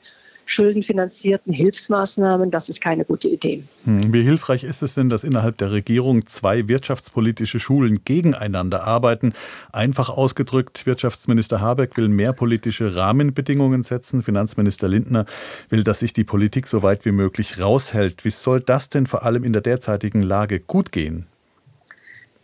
schuldenfinanzierten 0.50 1.52
Hilfsmaßnahmen, 1.52 2.50
das 2.50 2.68
ist 2.68 2.80
keine 2.80 3.04
gute 3.04 3.28
Idee. 3.28 3.62
Hm, 3.84 4.12
wie 4.12 4.22
hilfreich 4.22 4.64
ist 4.64 4.82
es 4.82 4.94
denn, 4.94 5.08
dass 5.08 5.22
innerhalb 5.22 5.56
der 5.58 5.70
Regierung 5.70 6.26
zwei 6.26 6.66
wirtschaftspolitische 6.66 7.60
Schulen 7.60 8.00
gegeneinander 8.04 8.84
arbeiten? 8.84 9.32
Einfach 9.70 10.08
ausgedrückt, 10.10 10.86
Wirtschaftsminister 10.86 11.60
Habeck 11.60 11.96
will 11.96 12.08
mehr 12.08 12.32
politische 12.32 12.96
Rahmenbedingungen 12.96 13.84
setzen. 13.84 14.24
Finanzminister 14.24 14.88
Lindner 14.88 15.24
will, 15.68 15.84
dass 15.84 16.00
sich 16.00 16.12
die 16.12 16.24
Politik 16.24 16.66
so 16.66 16.82
weit 16.82 17.04
wie 17.04 17.12
möglich 17.12 17.60
raushält. 17.60 18.24
Wie 18.24 18.30
soll 18.30 18.60
das 18.60 18.88
denn 18.88 19.06
vor 19.06 19.22
allem 19.22 19.44
in 19.44 19.52
der 19.52 19.62
derzeitigen 19.62 20.20
Lage 20.20 20.58
gut 20.58 20.90
gehen? 20.90 21.26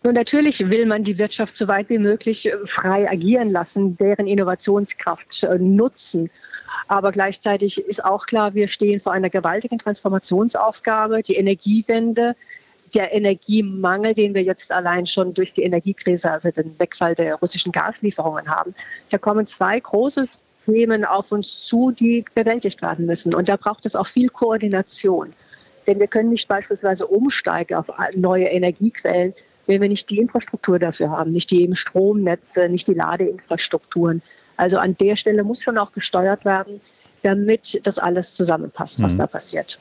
Nun, 0.03 0.15
natürlich 0.15 0.71
will 0.71 0.87
man 0.87 1.03
die 1.03 1.19
Wirtschaft 1.19 1.57
so 1.57 1.67
weit 1.67 1.89
wie 1.89 1.99
möglich 1.99 2.49
frei 2.65 3.11
agieren 3.11 3.51
lassen, 3.51 3.97
deren 3.97 4.27
Innovationskraft 4.27 5.43
äh, 5.43 5.59
nutzen. 5.59 6.31
Aber 6.89 7.11
gleichzeitig 7.11 7.79
ist 7.79 8.05
auch 8.05 8.27
klar, 8.27 8.55
wir 8.55 8.69
stehen 8.69 9.01
vor 9.01 9.13
einer 9.13 9.31
gewaltigen 9.31 9.79
Transformationsaufgabe. 9.79 11.23
Die 11.23 11.35
Energiewende, 11.35 12.37
der 12.95 13.13
Energiemangel, 13.13 14.15
den 14.15 14.35
wir 14.35 14.43
jetzt 14.43 14.71
allein 14.71 15.07
schon 15.07 15.35
durch 15.35 15.53
die 15.53 15.63
Energiekrise, 15.63 16.31
also 16.31 16.51
den 16.51 16.79
Wegfall 16.79 17.15
der 17.15 17.35
russischen 17.37 17.73
Gaslieferungen 17.73 18.49
haben. 18.49 18.75
Da 19.11 19.19
kommen 19.19 19.47
zwei 19.47 19.81
große 19.81 20.29
Themen 20.65 21.05
auf 21.05 21.33
uns 21.33 21.65
zu, 21.65 21.91
die 21.91 22.25
bewältigt 22.35 22.83
werden 22.83 23.07
müssen. 23.07 23.35
Und 23.35 23.49
da 23.49 23.57
braucht 23.57 23.87
es 23.87 23.97
auch 23.97 24.07
viel 24.07 24.29
Koordination. 24.29 25.33
Denn 25.87 25.99
wir 26.01 26.09
können 26.09 26.31
nicht 26.31 26.49
beispielsweise 26.49 27.07
umsteigen 27.07 27.77
auf 27.77 27.87
neue 28.15 28.47
Energiequellen, 28.47 29.35
wenn 29.67 29.81
wir 29.81 29.89
nicht 29.89 30.11
die 30.11 30.19
Infrastruktur 30.19 30.79
dafür 30.79 31.11
haben, 31.11 31.31
nicht 31.33 31.51
die 31.51 31.69
Stromnetze, 31.75 32.69
nicht 32.69 32.87
die 32.87 32.95
Ladeinfrastrukturen. 32.95 34.23
Also 34.57 34.79
an 34.79 34.97
der 34.97 35.17
Stelle 35.17 35.45
muss 35.45 35.63
schon 35.63 35.79
auch 35.79 35.93
gesteuert 35.93 36.45
werden, 36.45 36.81
damit 37.23 37.81
das 37.85 37.99
alles 37.99 38.35
zusammenpasst, 38.35 39.03
was 39.03 39.15
mhm. 39.15 39.19
da 39.19 39.27
passiert. 39.27 39.81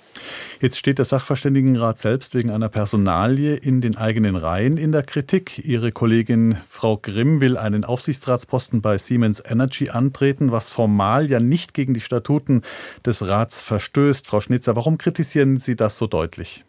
Jetzt 0.62 0.80
steht 0.80 0.98
der 0.98 1.06
Sachverständigenrat 1.06 2.00
selbst 2.00 2.34
wegen 2.34 2.50
einer 2.50 2.70
Personalie 2.70 3.56
in 3.56 3.82
den 3.82 3.98
eigenen 3.98 4.36
Reihen 4.36 4.78
in 4.78 4.92
der 4.92 5.04
Kritik. 5.04 5.64
Ihre 5.64 5.92
Kollegin 5.92 6.58
Frau 6.68 6.98
Grimm 6.98 7.42
will 7.42 7.58
einen 7.58 7.86
Aufsichtsratsposten 7.86 8.82
bei 8.82 8.98
Siemens 8.98 9.44
Energy 9.46 9.90
antreten, 9.90 10.52
was 10.52 10.72
formal 10.72 11.30
ja 11.30 11.40
nicht 11.40 11.76
gegen 11.76 11.94
die 11.94 12.02
Statuten 12.02 12.64
des 13.06 13.28
Rats 13.28 13.62
verstößt. 13.62 14.26
Frau 14.26 14.42
Schnitzer, 14.42 14.76
warum 14.76 14.98
kritisieren 14.98 15.58
Sie 15.58 15.76
das 15.76 16.00
so 16.00 16.08
deutlich? 16.08 16.66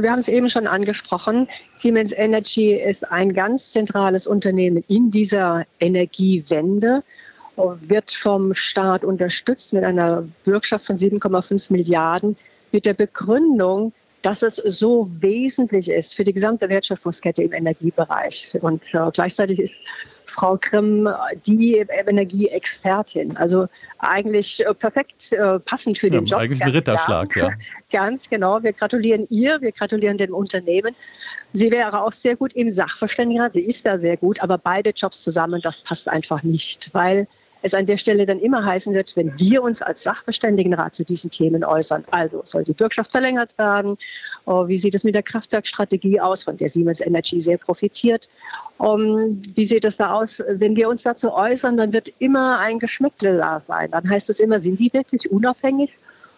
Wir 0.00 0.10
haben 0.10 0.20
es 0.20 0.28
eben 0.28 0.48
schon 0.48 0.66
angesprochen. 0.66 1.48
Siemens 1.74 2.12
Energy 2.12 2.72
ist 2.72 3.10
ein 3.12 3.34
ganz 3.34 3.72
zentrales 3.72 4.26
Unternehmen 4.26 4.82
in 4.88 5.10
dieser 5.10 5.66
Energiewende, 5.80 7.02
wird 7.56 8.10
vom 8.10 8.54
Staat 8.54 9.04
unterstützt 9.04 9.74
mit 9.74 9.84
einer 9.84 10.26
Bürgschaft 10.44 10.86
von 10.86 10.96
7,5 10.96 11.70
Milliarden 11.70 12.38
mit 12.72 12.86
der 12.86 12.94
Begründung, 12.94 13.92
dass 14.22 14.42
es 14.42 14.56
so 14.56 15.10
wesentlich 15.20 15.90
ist 15.90 16.14
für 16.14 16.24
die 16.24 16.32
gesamte 16.32 16.70
Wertschöpfungskette 16.70 17.42
im 17.42 17.52
Energiebereich. 17.52 18.56
Und 18.62 18.94
äh, 18.94 19.10
gleichzeitig 19.12 19.58
ist 19.58 19.80
Frau 20.32 20.58
Grimm 20.60 21.08
die 21.46 21.76
Energieexpertin. 21.76 23.36
Also 23.36 23.68
eigentlich 23.98 24.64
äh, 24.64 24.74
perfekt 24.74 25.32
äh, 25.32 25.58
passend 25.60 25.98
für 25.98 26.08
den 26.08 26.26
ja, 26.26 26.36
Job. 26.36 26.40
Eigentlich 26.40 26.62
ein 26.62 26.70
Ritterschlag, 26.70 27.36
ja. 27.36 27.50
Ganz 27.92 28.28
genau. 28.28 28.62
Wir 28.62 28.72
gratulieren 28.72 29.26
ihr, 29.30 29.60
wir 29.60 29.72
gratulieren 29.72 30.16
dem 30.16 30.34
Unternehmen. 30.34 30.94
Sie 31.52 31.70
wäre 31.70 32.02
auch 32.02 32.12
sehr 32.12 32.36
gut 32.36 32.54
im 32.54 32.70
Sachverständiger. 32.70 33.50
Sie 33.52 33.60
ist 33.60 33.84
da 33.86 33.98
sehr 33.98 34.16
gut, 34.16 34.42
aber 34.42 34.58
beide 34.58 34.90
Jobs 34.90 35.22
zusammen, 35.22 35.60
das 35.62 35.82
passt 35.82 36.08
einfach 36.08 36.42
nicht, 36.42 36.90
weil 36.92 37.26
es 37.62 37.74
an 37.74 37.86
der 37.86 37.96
Stelle 37.96 38.26
dann 38.26 38.40
immer 38.40 38.64
heißen 38.64 38.92
wird, 38.92 39.16
wenn 39.16 39.38
wir 39.38 39.62
uns 39.62 39.82
als 39.82 40.02
Sachverständigenrat 40.02 40.94
zu 40.94 41.04
diesen 41.04 41.30
Themen 41.30 41.64
äußern. 41.64 42.04
Also 42.10 42.42
soll 42.44 42.64
die 42.64 42.72
Bürgschaft 42.72 43.10
verlängert 43.10 43.56
werden? 43.58 43.96
Oh, 44.44 44.68
wie 44.68 44.78
sieht 44.78 44.94
es 44.94 45.04
mit 45.04 45.14
der 45.14 45.22
Kraftwerkstrategie 45.22 46.20
aus, 46.20 46.44
von 46.44 46.56
der 46.56 46.68
Siemens 46.68 47.00
Energy 47.00 47.40
sehr 47.40 47.58
profitiert? 47.58 48.28
Um, 48.78 49.40
wie 49.54 49.66
sieht 49.66 49.84
es 49.84 49.96
da 49.96 50.12
aus? 50.12 50.42
Wenn 50.48 50.74
wir 50.74 50.88
uns 50.88 51.02
dazu 51.02 51.32
äußern, 51.32 51.76
dann 51.76 51.92
wird 51.92 52.12
immer 52.18 52.58
ein 52.58 52.78
Geschmäckle 52.80 53.36
da 53.36 53.60
sein. 53.60 53.90
Dann 53.92 54.08
heißt 54.08 54.28
es 54.30 54.40
immer, 54.40 54.58
sind 54.60 54.80
die 54.80 54.92
wirklich 54.92 55.30
unabhängig? 55.30 55.92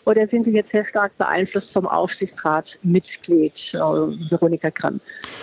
Oder 0.05 0.27
sind 0.27 0.45
Sie 0.45 0.53
jetzt 0.53 0.71
sehr 0.71 0.85
stark 0.85 1.17
beeinflusst 1.17 1.73
vom 1.73 1.87
Aufsichtsrat 1.87 2.79
Mitglied 2.83 3.75
äh, 3.75 3.79
Veronika 3.79 4.71
Grimm? 4.71 5.01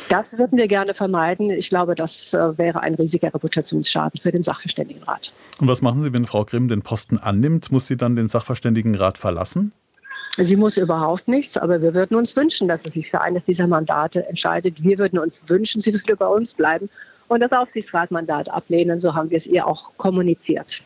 Das 0.09 0.37
würden 0.37 0.57
wir 0.57 0.67
gerne 0.67 0.93
vermeiden. 0.93 1.49
Ich 1.49 1.69
glaube, 1.69 1.95
das 1.95 2.33
äh, 2.33 2.57
wäre 2.57 2.81
ein 2.81 2.93
riesiger 2.93 3.33
Reputationsschaden 3.33 4.21
für 4.21 4.31
den 4.31 4.43
Sachverständigenrat. 4.43 5.33
Und 5.59 5.67
was 5.67 5.81
machen 5.81 6.03
Sie, 6.03 6.13
wenn 6.13 6.25
Frau 6.27 6.45
Grimm 6.45 6.67
den 6.67 6.83
Posten 6.83 7.17
annimmt? 7.17 7.71
Muss 7.71 7.87
sie 7.87 7.97
dann 7.97 8.15
den 8.15 8.27
Sachverständigenrat 8.27 9.17
verlassen? 9.17 9.71
Sie 10.37 10.55
muss 10.55 10.77
überhaupt 10.77 11.27
nichts, 11.27 11.57
aber 11.57 11.81
wir 11.81 11.93
würden 11.93 12.15
uns 12.15 12.35
wünschen, 12.35 12.67
dass 12.67 12.83
sie 12.83 12.89
sich 12.89 13.09
für 13.09 13.19
eines 13.19 13.43
dieser 13.43 13.67
Mandate 13.67 14.25
entscheidet. 14.27 14.81
Wir 14.81 14.97
würden 14.97 15.19
uns 15.19 15.41
wünschen, 15.47 15.81
sie 15.81 15.93
würde 15.93 16.15
bei 16.15 16.27
uns 16.27 16.53
bleiben 16.53 16.89
und 17.27 17.41
das 17.41 17.51
Aufsichtsratmandat 17.51 18.49
ablehnen. 18.49 19.01
So 19.01 19.13
haben 19.13 19.29
wir 19.29 19.37
es 19.37 19.45
ihr 19.45 19.67
auch 19.67 19.91
kommuniziert 19.97 20.81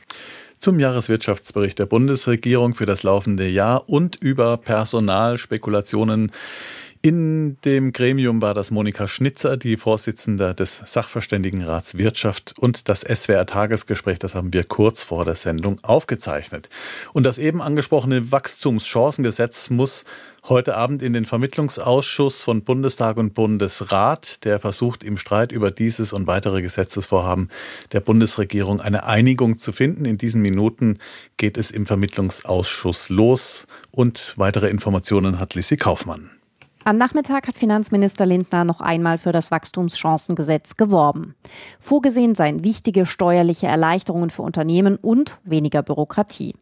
zum 0.65 0.79
Jahreswirtschaftsbericht 0.79 1.77
der 1.77 1.85
Bundesregierung 1.85 2.73
für 2.73 2.87
das 2.87 3.03
laufende 3.03 3.47
Jahr 3.47 3.87
und 3.87 4.15
über 4.15 4.57
Personalspekulationen 4.57 6.31
in 7.05 7.57
dem 7.65 7.93
Gremium 7.93 8.41
war 8.41 8.55
das 8.55 8.71
Monika 8.71 9.07
Schnitzer, 9.07 9.57
die 9.57 9.77
Vorsitzende 9.77 10.55
des 10.55 10.81
Sachverständigenrats 10.87 11.99
Wirtschaft 11.99 12.55
und 12.57 12.89
das 12.89 13.01
SWR 13.01 13.45
Tagesgespräch, 13.45 14.17
das 14.17 14.33
haben 14.33 14.53
wir 14.53 14.63
kurz 14.63 15.03
vor 15.03 15.23
der 15.23 15.35
Sendung 15.35 15.77
aufgezeichnet. 15.83 16.67
Und 17.13 17.23
das 17.23 17.37
eben 17.37 17.61
angesprochene 17.61 18.31
Wachstumschancengesetz 18.31 19.69
muss 19.69 20.05
heute 20.49 20.75
Abend 20.75 21.03
in 21.03 21.13
den 21.13 21.25
Vermittlungsausschuss 21.25 22.41
von 22.41 22.63
Bundestag 22.63 23.17
und 23.17 23.35
Bundesrat, 23.35 24.43
der 24.43 24.59
versucht 24.59 25.03
im 25.03 25.17
Streit 25.17 25.51
über 25.51 25.69
dieses 25.69 26.11
und 26.11 26.25
weitere 26.25 26.63
Gesetzesvorhaben 26.63 27.49
der 27.91 27.99
Bundesregierung 27.99 28.81
eine 28.81 29.03
Einigung 29.03 29.59
zu 29.59 29.73
finden. 29.73 30.05
In 30.05 30.17
diesen 30.17 30.41
Minuten 30.41 30.97
geht 31.37 31.59
es 31.59 31.69
im 31.69 31.85
Vermittlungsausschuss 31.85 33.09
los 33.09 33.67
und 33.91 34.33
weitere 34.37 34.69
Informationen 34.69 35.37
hat 35.39 35.53
Lissi 35.53 35.77
Kaufmann. 35.77 36.34
Am 36.87 36.97
Nachmittag 36.97 37.47
hat 37.47 37.55
Finanzminister 37.55 38.27
Lindner 38.27 38.63
noch 38.63 38.79
einmal 38.79 39.17
für 39.17 39.31
das 39.31 39.49
Wachstumschancengesetz 39.49 40.77
geworben. 40.77 41.33
Vorgesehen 41.79 42.35
seien 42.35 42.63
wichtige 42.63 43.07
steuerliche 43.07 43.65
Erleichterungen 43.65 44.29
für 44.29 44.43
Unternehmen 44.43 44.95
und 44.97 45.39
weniger 45.43 45.81
Bürokratie. 45.81 46.53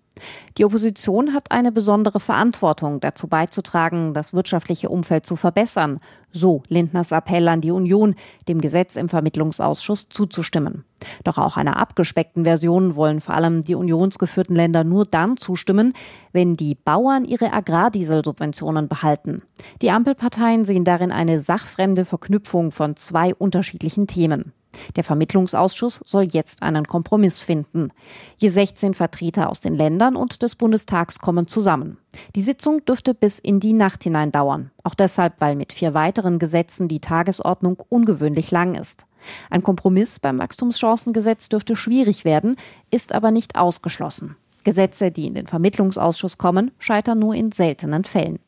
Die 0.58 0.66
Opposition 0.66 1.34
hat 1.34 1.52
eine 1.52 1.72
besondere 1.72 2.20
Verantwortung, 2.20 3.00
dazu 3.00 3.28
beizutragen, 3.28 4.14
das 4.14 4.34
wirtschaftliche 4.34 4.90
Umfeld 4.90 5.26
zu 5.26 5.36
verbessern. 5.36 6.00
So 6.32 6.64
Lindners 6.68 7.12
Appell 7.12 7.48
an 7.48 7.62
die 7.62 7.72
Union, 7.72 8.16
dem 8.48 8.62
Gesetz 8.62 8.96
im 8.96 9.10
Vermittlungsausschuss 9.10 10.10
zuzustimmen. 10.10 10.84
Doch 11.24 11.38
auch 11.38 11.58
einer 11.58 11.78
abgespeckten 11.78 12.44
Version 12.44 12.96
wollen 12.96 13.22
vor 13.22 13.36
allem 13.36 13.64
die 13.64 13.76
unionsgeführten 13.76 14.56
Länder 14.56 14.84
nur 14.84 15.06
dann 15.06 15.38
zustimmen, 15.38 15.94
wenn 16.32 16.56
die 16.56 16.76
Bauern 16.76 17.26
ihre 17.26 17.52
Agrardieselsubventionen 17.52 18.88
behalten. 18.88 19.42
Die 19.82 19.92
Ampelparteien 19.92 20.66
sehen 20.66 20.86
darin 20.86 21.12
eine 21.12 21.40
sachfremde 21.40 22.06
Verknüpfung 22.06 22.72
von 22.72 22.96
zwei 22.96 23.36
unterschiedlichen 23.36 24.08
Themen. 24.08 24.54
Der 24.96 25.04
Vermittlungsausschuss 25.04 26.02
soll 26.04 26.24
jetzt 26.24 26.62
einen 26.62 26.86
Kompromiss 26.86 27.42
finden. 27.42 27.90
Je 28.38 28.50
16 28.50 28.94
Vertreter 28.94 29.50
aus 29.50 29.62
den 29.62 29.76
Ländern 29.76 30.16
und 30.16 30.42
des 30.42 30.56
Bundestags 30.56 31.20
kommen 31.20 31.48
zusammen. 31.48 31.98
Die 32.36 32.42
Sitzung 32.42 32.84
dürfte 32.86 33.14
bis 33.14 33.40
in 33.40 33.60
die 33.60 33.74
Nacht 33.74 34.04
hinein 34.04 34.32
dauern. 34.32 34.72
Auch 34.84 34.96
deshalb, 34.96 35.40
weil 35.40 35.56
mit 35.56 35.74
vier 35.74 35.94
weiteren 35.94 36.40
Gesetzen 36.40 36.88
die 36.88 37.00
Tagesordnung 37.00 37.82
ungewöhnlich 37.90 38.52
lang 38.52 38.76
ist. 38.76 39.06
Ein 39.50 39.64
Kompromiss 39.64 40.20
beim 40.20 40.40
Wachstumschancengesetz 40.40 41.50
dürfte 41.50 41.76
schwierig 41.76 42.26
werden, 42.26 42.58
ist 42.92 43.14
aber 43.14 43.32
nicht 43.32 43.56
ausgeschlossen. 43.56 44.36
Gesetze, 44.64 45.12
die 45.12 45.28
in 45.28 45.34
den 45.34 45.48
Vermittlungsausschuss 45.48 46.38
kommen, 46.38 46.72
scheitern 46.80 47.20
nur 47.20 47.36
in 47.36 47.52
seltenen 47.52 48.04
Fällen. 48.04 48.40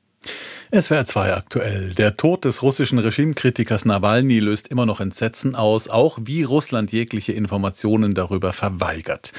SWR 0.71 1.05
2 1.05 1.33
aktuell. 1.33 1.93
Der 1.93 2.17
Tod 2.17 2.45
des 2.45 2.63
russischen 2.63 2.99
Regimekritikers 2.99 3.85
Nawalny 3.85 4.39
löst 4.39 4.67
immer 4.67 4.85
noch 4.85 4.99
Entsetzen 4.99 5.55
aus, 5.55 5.87
auch 5.87 6.17
wie 6.21 6.43
Russland 6.43 6.91
jegliche 6.91 7.33
Informationen 7.33 8.13
darüber 8.13 8.51
verweigert. 8.51 9.31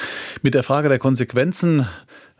Mit 0.42 0.54
der 0.54 0.62
Frage 0.62 0.88
der 0.88 0.98
Konsequenzen 0.98 1.86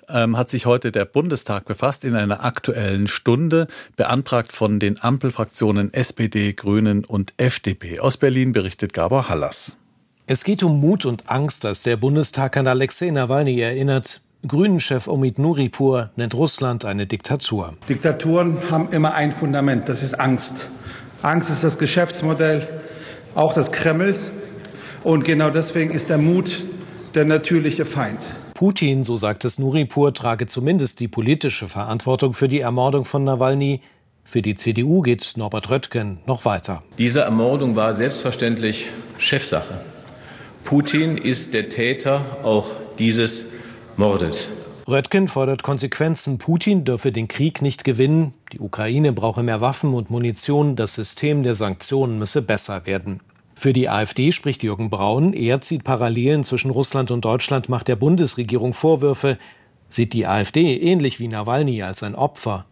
ähm, 0.08 0.36
hat 0.36 0.50
sich 0.50 0.66
heute 0.66 0.92
der 0.92 1.04
Bundestag 1.04 1.64
befasst 1.64 2.04
in 2.04 2.14
einer 2.14 2.44
aktuellen 2.44 3.08
Stunde, 3.08 3.66
beantragt 3.96 4.52
von 4.52 4.78
den 4.78 5.00
Ampelfraktionen 5.02 5.92
SPD, 5.92 6.52
Grünen 6.52 7.04
und 7.04 7.34
FDP. 7.36 8.00
Aus 8.00 8.16
Berlin 8.16 8.52
berichtet 8.52 8.92
Gabor 8.92 9.28
Hallas. 9.28 9.76
Es 10.28 10.42
geht 10.42 10.62
um 10.62 10.80
Mut 10.80 11.04
und 11.06 11.28
Angst, 11.30 11.64
dass 11.64 11.82
der 11.82 11.96
Bundestag 11.96 12.56
an 12.56 12.66
Alexei 12.66 13.10
Nawalny 13.10 13.60
erinnert. 13.60 14.20
Grünen-Chef 14.48 15.08
Omid 15.08 15.38
Nuripur 15.38 16.10
nennt 16.16 16.34
Russland 16.34 16.84
eine 16.84 17.06
Diktatur. 17.06 17.74
Diktaturen 17.88 18.70
haben 18.70 18.88
immer 18.90 19.14
ein 19.14 19.32
Fundament, 19.32 19.88
das 19.88 20.02
ist 20.02 20.14
Angst. 20.20 20.68
Angst 21.22 21.50
ist 21.50 21.64
das 21.64 21.78
Geschäftsmodell 21.78 22.68
auch 23.34 23.54
des 23.54 23.72
Kremls. 23.72 24.30
Und 25.04 25.24
genau 25.24 25.50
deswegen 25.50 25.92
ist 25.92 26.10
der 26.10 26.18
Mut 26.18 26.64
der 27.14 27.24
natürliche 27.24 27.84
Feind. 27.84 28.18
Putin, 28.54 29.04
so 29.04 29.16
sagt 29.16 29.44
es 29.44 29.58
Nuripur, 29.58 30.14
trage 30.14 30.46
zumindest 30.46 31.00
die 31.00 31.08
politische 31.08 31.68
Verantwortung 31.68 32.32
für 32.32 32.48
die 32.48 32.60
Ermordung 32.60 33.04
von 33.04 33.22
Nawalny. 33.24 33.82
Für 34.24 34.42
die 34.42 34.56
CDU 34.56 35.02
geht 35.02 35.34
Norbert 35.36 35.70
Röttgen 35.70 36.18
noch 36.26 36.44
weiter. 36.44 36.82
Diese 36.98 37.20
Ermordung 37.20 37.76
war 37.76 37.94
selbstverständlich 37.94 38.88
Chefsache. 39.18 39.80
Putin 40.64 41.16
ist 41.16 41.54
der 41.54 41.68
Täter 41.68 42.38
auch 42.42 42.70
dieses 42.98 43.46
Mordes. 43.98 44.50
Röttgen 44.86 45.26
fordert 45.26 45.62
Konsequenzen. 45.62 46.38
Putin 46.38 46.84
dürfe 46.84 47.10
den 47.10 47.26
Krieg 47.26 47.60
nicht 47.60 47.82
gewinnen. 47.82 48.34
Die 48.52 48.60
Ukraine 48.60 49.12
brauche 49.12 49.42
mehr 49.42 49.60
Waffen 49.60 49.94
und 49.94 50.10
Munition. 50.10 50.76
Das 50.76 50.94
System 50.94 51.42
der 51.42 51.54
Sanktionen 51.54 52.18
müsse 52.18 52.40
besser 52.40 52.86
werden. 52.86 53.20
Für 53.54 53.72
die 53.72 53.88
AfD 53.88 54.32
spricht 54.32 54.62
Jürgen 54.62 54.90
Braun. 54.90 55.32
Er 55.32 55.60
zieht 55.60 55.82
Parallelen 55.82 56.44
zwischen 56.44 56.70
Russland 56.70 57.10
und 57.10 57.24
Deutschland, 57.24 57.68
macht 57.68 57.88
der 57.88 57.96
Bundesregierung 57.96 58.74
Vorwürfe, 58.74 59.38
sieht 59.88 60.12
die 60.12 60.26
AfD 60.26 60.76
ähnlich 60.76 61.18
wie 61.18 61.28
Nawalny 61.28 61.82
als 61.82 62.02
ein 62.02 62.14
Opfer. 62.14 62.66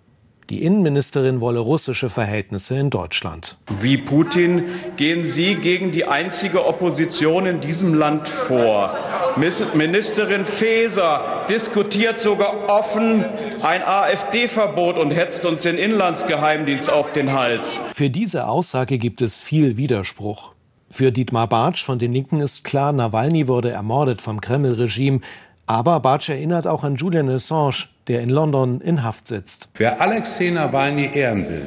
Die 0.51 0.63
Innenministerin 0.63 1.41
wolle 1.41 1.61
russische 1.61 2.11
Verhältnisse 2.11 2.77
in 2.77 2.91
Deutschland. 2.91 3.57
Wie 3.81 3.97
Putin 3.97 4.65
gehen 4.99 5.25
Sie 5.25 5.55
gegen 5.55 5.91
die 5.91 6.05
einzige 6.05 6.67
Opposition 6.67 7.47
in 7.47 7.61
diesem 7.61 7.95
Land 7.95 8.29
vor. 8.29 8.95
Ministerin 9.37 10.45
Faeser 10.45 11.47
diskutiert 11.49 12.19
sogar 12.19 12.69
offen 12.69 13.25
ein 13.63 13.83
AfD-Verbot 13.83 14.99
und 14.99 15.13
hetzt 15.13 15.47
uns 15.47 15.63
den 15.63 15.79
Inlandsgeheimdienst 15.79 16.93
auf 16.93 17.15
den 17.15 17.33
Hals. 17.33 17.81
Für 17.95 18.11
diese 18.11 18.47
Aussage 18.47 18.99
gibt 18.99 19.23
es 19.23 19.41
viel 19.41 19.79
Widerspruch. 19.79 20.53
Für 20.91 21.11
Dietmar 21.11 21.49
Bartsch 21.49 21.83
von 21.83 21.99
den 21.99 22.13
Linken 22.13 22.41
ist 22.41 22.65
klar, 22.65 22.93
Nawalny 22.93 23.49
wurde 23.49 23.71
ermordet 23.71 24.21
vom 24.21 24.41
Kreml-Regime. 24.41 25.21
Aber 25.67 25.99
Bartsch 26.01 26.29
erinnert 26.29 26.67
auch 26.67 26.85
an 26.85 26.97
Julian 26.97 27.31
Assange, 27.31 27.89
der 28.09 28.23
in 28.23 28.31
London 28.31 28.81
in 28.81 29.03
Haft 29.03 29.29
sitzt. 29.29 29.71
Wer 29.77 30.01
Alexei 30.01 30.51
Nawalny 30.51 31.11
ehren 31.15 31.49
will, 31.49 31.63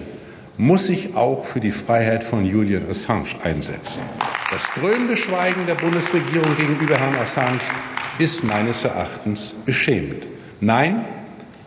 muss 0.58 0.88
sich 0.88 1.15
auch 1.15 1.46
für 1.46 1.60
die 1.60 1.72
Freiheit 1.72 2.24
von 2.24 2.46
Julian 2.46 2.89
Assange 2.89 3.29
einsetzen. 3.44 4.01
Das 4.51 4.67
grünende 4.70 5.17
Schweigen 5.17 5.65
der 5.67 5.75
Bundesregierung 5.75 6.56
gegenüber 6.58 6.98
Herrn 6.98 7.15
Assange 7.15 7.60
ist 8.17 8.44
meines 8.44 8.84
Erachtens 8.84 9.53
beschämend. 9.65 10.27
Nein, 10.60 11.06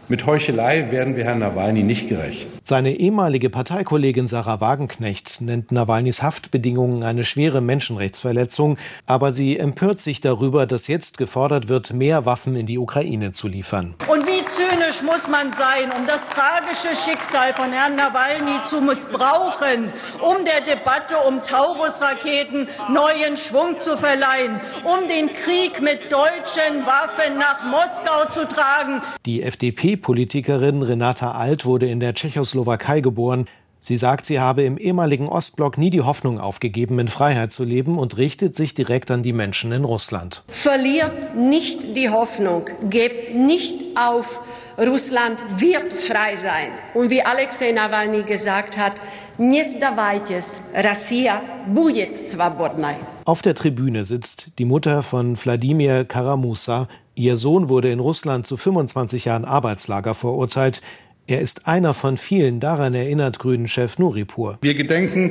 mit 0.09 0.27
Heuchelei 0.27 0.91
werden 0.91 1.15
wir 1.15 1.25
Herrn 1.25 1.39
Nawalny 1.39 1.85
nicht 1.85 2.09
gerecht. 2.09 2.49
Seine 2.71 2.95
ehemalige 2.95 3.51
Parteikollegin 3.51 4.29
Sarah 4.29 4.61
Wagenknecht 4.61 5.41
nennt 5.41 5.73
Nawalnys 5.73 6.23
Haftbedingungen 6.23 7.03
eine 7.03 7.25
schwere 7.25 7.61
Menschenrechtsverletzung, 7.61 8.79
aber 9.07 9.33
sie 9.33 9.59
empört 9.59 9.99
sich 9.99 10.21
darüber, 10.21 10.67
dass 10.67 10.87
jetzt 10.87 11.19
gefordert 11.19 11.67
wird, 11.67 11.93
mehr 11.93 12.27
Waffen 12.27 12.55
in 12.55 12.67
die 12.67 12.79
Ukraine 12.79 13.33
zu 13.33 13.49
liefern. 13.49 13.97
Und 14.07 14.25
wie 14.25 14.45
zynisch 14.47 15.03
muss 15.03 15.27
man 15.27 15.53
sein, 15.53 15.91
um 15.91 16.07
das 16.07 16.29
tragische 16.29 16.95
Schicksal 16.95 17.55
von 17.55 17.73
Herrn 17.73 17.97
Nawalny 17.97 18.63
zu 18.63 18.81
missbrauchen, 18.81 19.93
um 20.21 20.37
der 20.45 20.61
Debatte 20.61 21.17
um 21.27 21.43
Taurus-Raketen 21.43 22.69
neuen 22.89 23.37
Schwung 23.37 23.81
zu 23.81 23.97
verleihen, 23.97 24.61
um 24.85 25.09
den 25.09 25.33
Krieg 25.33 25.83
mit 25.83 26.03
deutschen 26.13 26.87
Waffen 26.87 27.37
nach 27.37 27.65
Moskau 27.65 28.31
zu 28.31 28.47
tragen. 28.47 29.03
Die 29.27 29.43
FDP-Politikerin 29.43 30.85
Renata 30.85 31.33
Alt 31.33 31.65
wurde 31.65 31.87
in 31.87 31.99
der 31.99 32.15
Tschechoslowakei 32.15 32.60
geboren. 33.02 33.48
Sie 33.88 33.98
sagt, 33.98 34.26
sie 34.26 34.40
habe 34.40 34.64
im 34.64 34.80
ehemaligen 34.80 35.30
Ostblock 35.30 35.78
nie 35.78 35.92
die 35.92 36.02
Hoffnung 36.02 36.40
aufgegeben, 36.40 36.98
in 36.98 37.08
Freiheit 37.08 37.52
zu 37.52 37.64
leben 37.64 38.00
und 38.00 38.18
richtet 38.18 38.56
sich 38.56 38.74
direkt 38.74 39.12
an 39.12 39.22
die 39.22 39.32
Menschen 39.32 39.72
in 39.72 39.84
Russland. 39.84 40.44
Verliert 40.48 41.36
nicht 41.36 41.96
die 41.96 42.10
Hoffnung, 42.10 42.66
gebt 42.90 43.36
nicht 43.36 43.84
auf, 43.96 44.40
Russland 44.80 45.44
wird 45.58 45.94
frei 45.94 46.36
sein. 46.36 46.72
Und 46.96 47.12
wie 47.12 47.22
Alexei 47.22 47.74
Nawalny 47.74 48.24
gesagt 48.24 48.76
hat, 48.76 48.94
не 49.38 49.64
сдавайтесь, 49.64 50.62
Россия 50.74 51.44
будет 51.68 52.16
свободной. 52.16 52.96
Auf 53.26 53.44
der 53.44 53.54
Tribüne 53.54 54.04
sitzt 54.04 54.58
die 54.58 54.66
Mutter 54.66 55.04
von 55.04 55.38
Wladimir 55.38 56.06
Karamusa. 56.06 56.88
Ihr 57.14 57.38
Sohn 57.38 57.70
wurde 57.70 57.92
in 57.92 58.00
Russland 58.00 58.48
zu 58.48 58.58
25 58.58 59.26
Jahren 59.26 59.46
Arbeitslager 59.46 60.16
verurteilt. 60.16 60.82
Er 61.31 61.41
ist 61.41 61.69
einer 61.69 61.95
von 61.95 62.17
vielen, 62.17 62.59
daran 62.59 62.93
erinnert 62.93 63.39
Grünen-Chef 63.39 63.99
Nuripur. 63.99 64.59
Wir 64.63 64.75
gedenken 64.75 65.31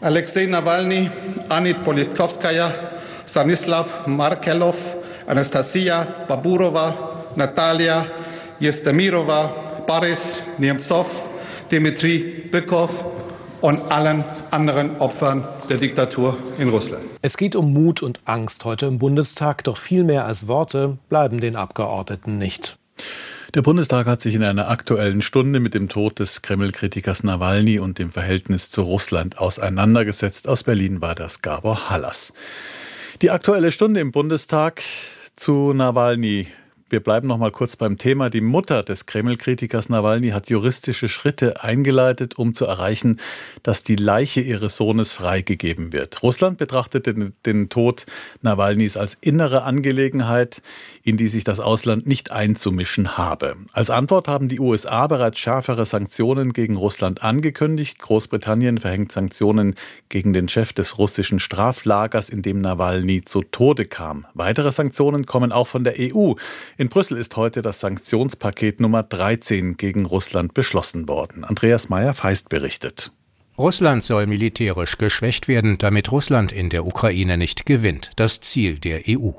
Alexei 0.00 0.46
Nawalny, 0.46 1.10
Anit 1.48 1.82
Politkovskaya, 1.82 2.72
Stanislav 3.26 4.06
Markelov, 4.06 4.96
Anastasia 5.26 6.06
Baburova, 6.28 7.24
Natalia 7.34 8.06
Yestemirova, 8.60 9.82
Boris 9.84 10.40
Nemtsov, 10.58 11.28
Dmitri 11.72 12.44
Bykov 12.52 13.04
und 13.62 13.80
allen 13.90 14.22
anderen 14.52 14.96
Opfern 14.98 15.42
der 15.68 15.78
Diktatur 15.78 16.36
in 16.56 16.68
Russland. 16.68 17.02
Es 17.20 17.36
geht 17.36 17.56
um 17.56 17.72
Mut 17.72 18.00
und 18.00 18.20
Angst 18.26 18.64
heute 18.64 18.86
im 18.86 19.00
Bundestag, 19.00 19.64
doch 19.64 19.76
viel 19.76 20.04
mehr 20.04 20.24
als 20.24 20.46
Worte 20.46 20.98
bleiben 21.08 21.40
den 21.40 21.56
Abgeordneten 21.56 22.38
nicht. 22.38 22.78
Der 23.54 23.62
Bundestag 23.62 24.08
hat 24.08 24.20
sich 24.20 24.34
in 24.34 24.42
einer 24.42 24.68
aktuellen 24.68 25.22
Stunde 25.22 25.60
mit 25.60 25.74
dem 25.74 25.88
Tod 25.88 26.18
des 26.18 26.42
Kreml-Kritikers 26.42 27.22
Nawalny 27.22 27.78
und 27.78 28.00
dem 28.00 28.10
Verhältnis 28.10 28.68
zu 28.68 28.82
Russland 28.82 29.38
auseinandergesetzt. 29.38 30.48
Aus 30.48 30.64
Berlin 30.64 31.00
war 31.00 31.14
das 31.14 31.40
Gabor 31.40 31.88
Hallas. 31.88 32.32
Die 33.22 33.30
aktuelle 33.30 33.70
Stunde 33.70 34.00
im 34.00 34.10
Bundestag 34.10 34.82
zu 35.36 35.72
Nawalny 35.72 36.48
wir 36.90 37.00
bleiben 37.00 37.28
noch 37.28 37.38
mal 37.38 37.50
kurz 37.50 37.76
beim 37.76 37.96
Thema. 37.96 38.28
Die 38.28 38.42
Mutter 38.42 38.82
des 38.82 39.06
Kreml-Kritikers 39.06 39.88
Nawalny 39.88 40.30
hat 40.30 40.50
juristische 40.50 41.08
Schritte 41.08 41.64
eingeleitet, 41.64 42.38
um 42.38 42.52
zu 42.52 42.66
erreichen, 42.66 43.20
dass 43.62 43.82
die 43.82 43.96
Leiche 43.96 44.40
ihres 44.42 44.76
Sohnes 44.76 45.12
freigegeben 45.14 45.92
wird. 45.92 46.22
Russland 46.22 46.58
betrachtet 46.58 47.06
den, 47.06 47.32
den 47.46 47.70
Tod 47.70 48.04
Nawalnys 48.42 48.96
als 48.98 49.16
innere 49.20 49.62
Angelegenheit, 49.62 50.60
in 51.02 51.16
die 51.16 51.28
sich 51.28 51.42
das 51.42 51.58
Ausland 51.58 52.06
nicht 52.06 52.30
einzumischen 52.32 53.16
habe. 53.16 53.56
Als 53.72 53.88
Antwort 53.88 54.28
haben 54.28 54.48
die 54.48 54.60
USA 54.60 55.06
bereits 55.06 55.38
schärfere 55.38 55.86
Sanktionen 55.86 56.52
gegen 56.52 56.76
Russland 56.76 57.22
angekündigt. 57.22 57.98
Großbritannien 57.98 58.78
verhängt 58.78 59.10
Sanktionen 59.10 59.74
gegen 60.10 60.34
den 60.34 60.48
Chef 60.48 60.74
des 60.74 60.98
russischen 60.98 61.40
Straflagers, 61.40 62.28
in 62.28 62.42
dem 62.42 62.60
Nawalny 62.60 63.24
zu 63.24 63.42
Tode 63.42 63.86
kam. 63.86 64.26
Weitere 64.34 64.70
Sanktionen 64.70 65.24
kommen 65.24 65.50
auch 65.50 65.66
von 65.66 65.82
der 65.82 65.94
EU. 65.98 66.34
In 66.76 66.88
Brüssel 66.88 67.18
ist 67.18 67.36
heute 67.36 67.62
das 67.62 67.78
Sanktionspaket 67.78 68.80
Nummer 68.80 69.04
13 69.04 69.76
gegen 69.76 70.06
Russland 70.06 70.54
beschlossen 70.54 71.06
worden. 71.06 71.44
Andreas 71.44 71.88
Meyer-Feist 71.88 72.48
berichtet. 72.48 73.12
Russland 73.56 74.02
soll 74.02 74.26
militärisch 74.26 74.98
geschwächt 74.98 75.46
werden, 75.46 75.78
damit 75.78 76.10
Russland 76.10 76.50
in 76.50 76.70
der 76.70 76.84
Ukraine 76.84 77.38
nicht 77.38 77.64
gewinnt. 77.66 78.10
Das 78.16 78.40
Ziel 78.40 78.80
der 78.80 79.02
EU. 79.08 79.30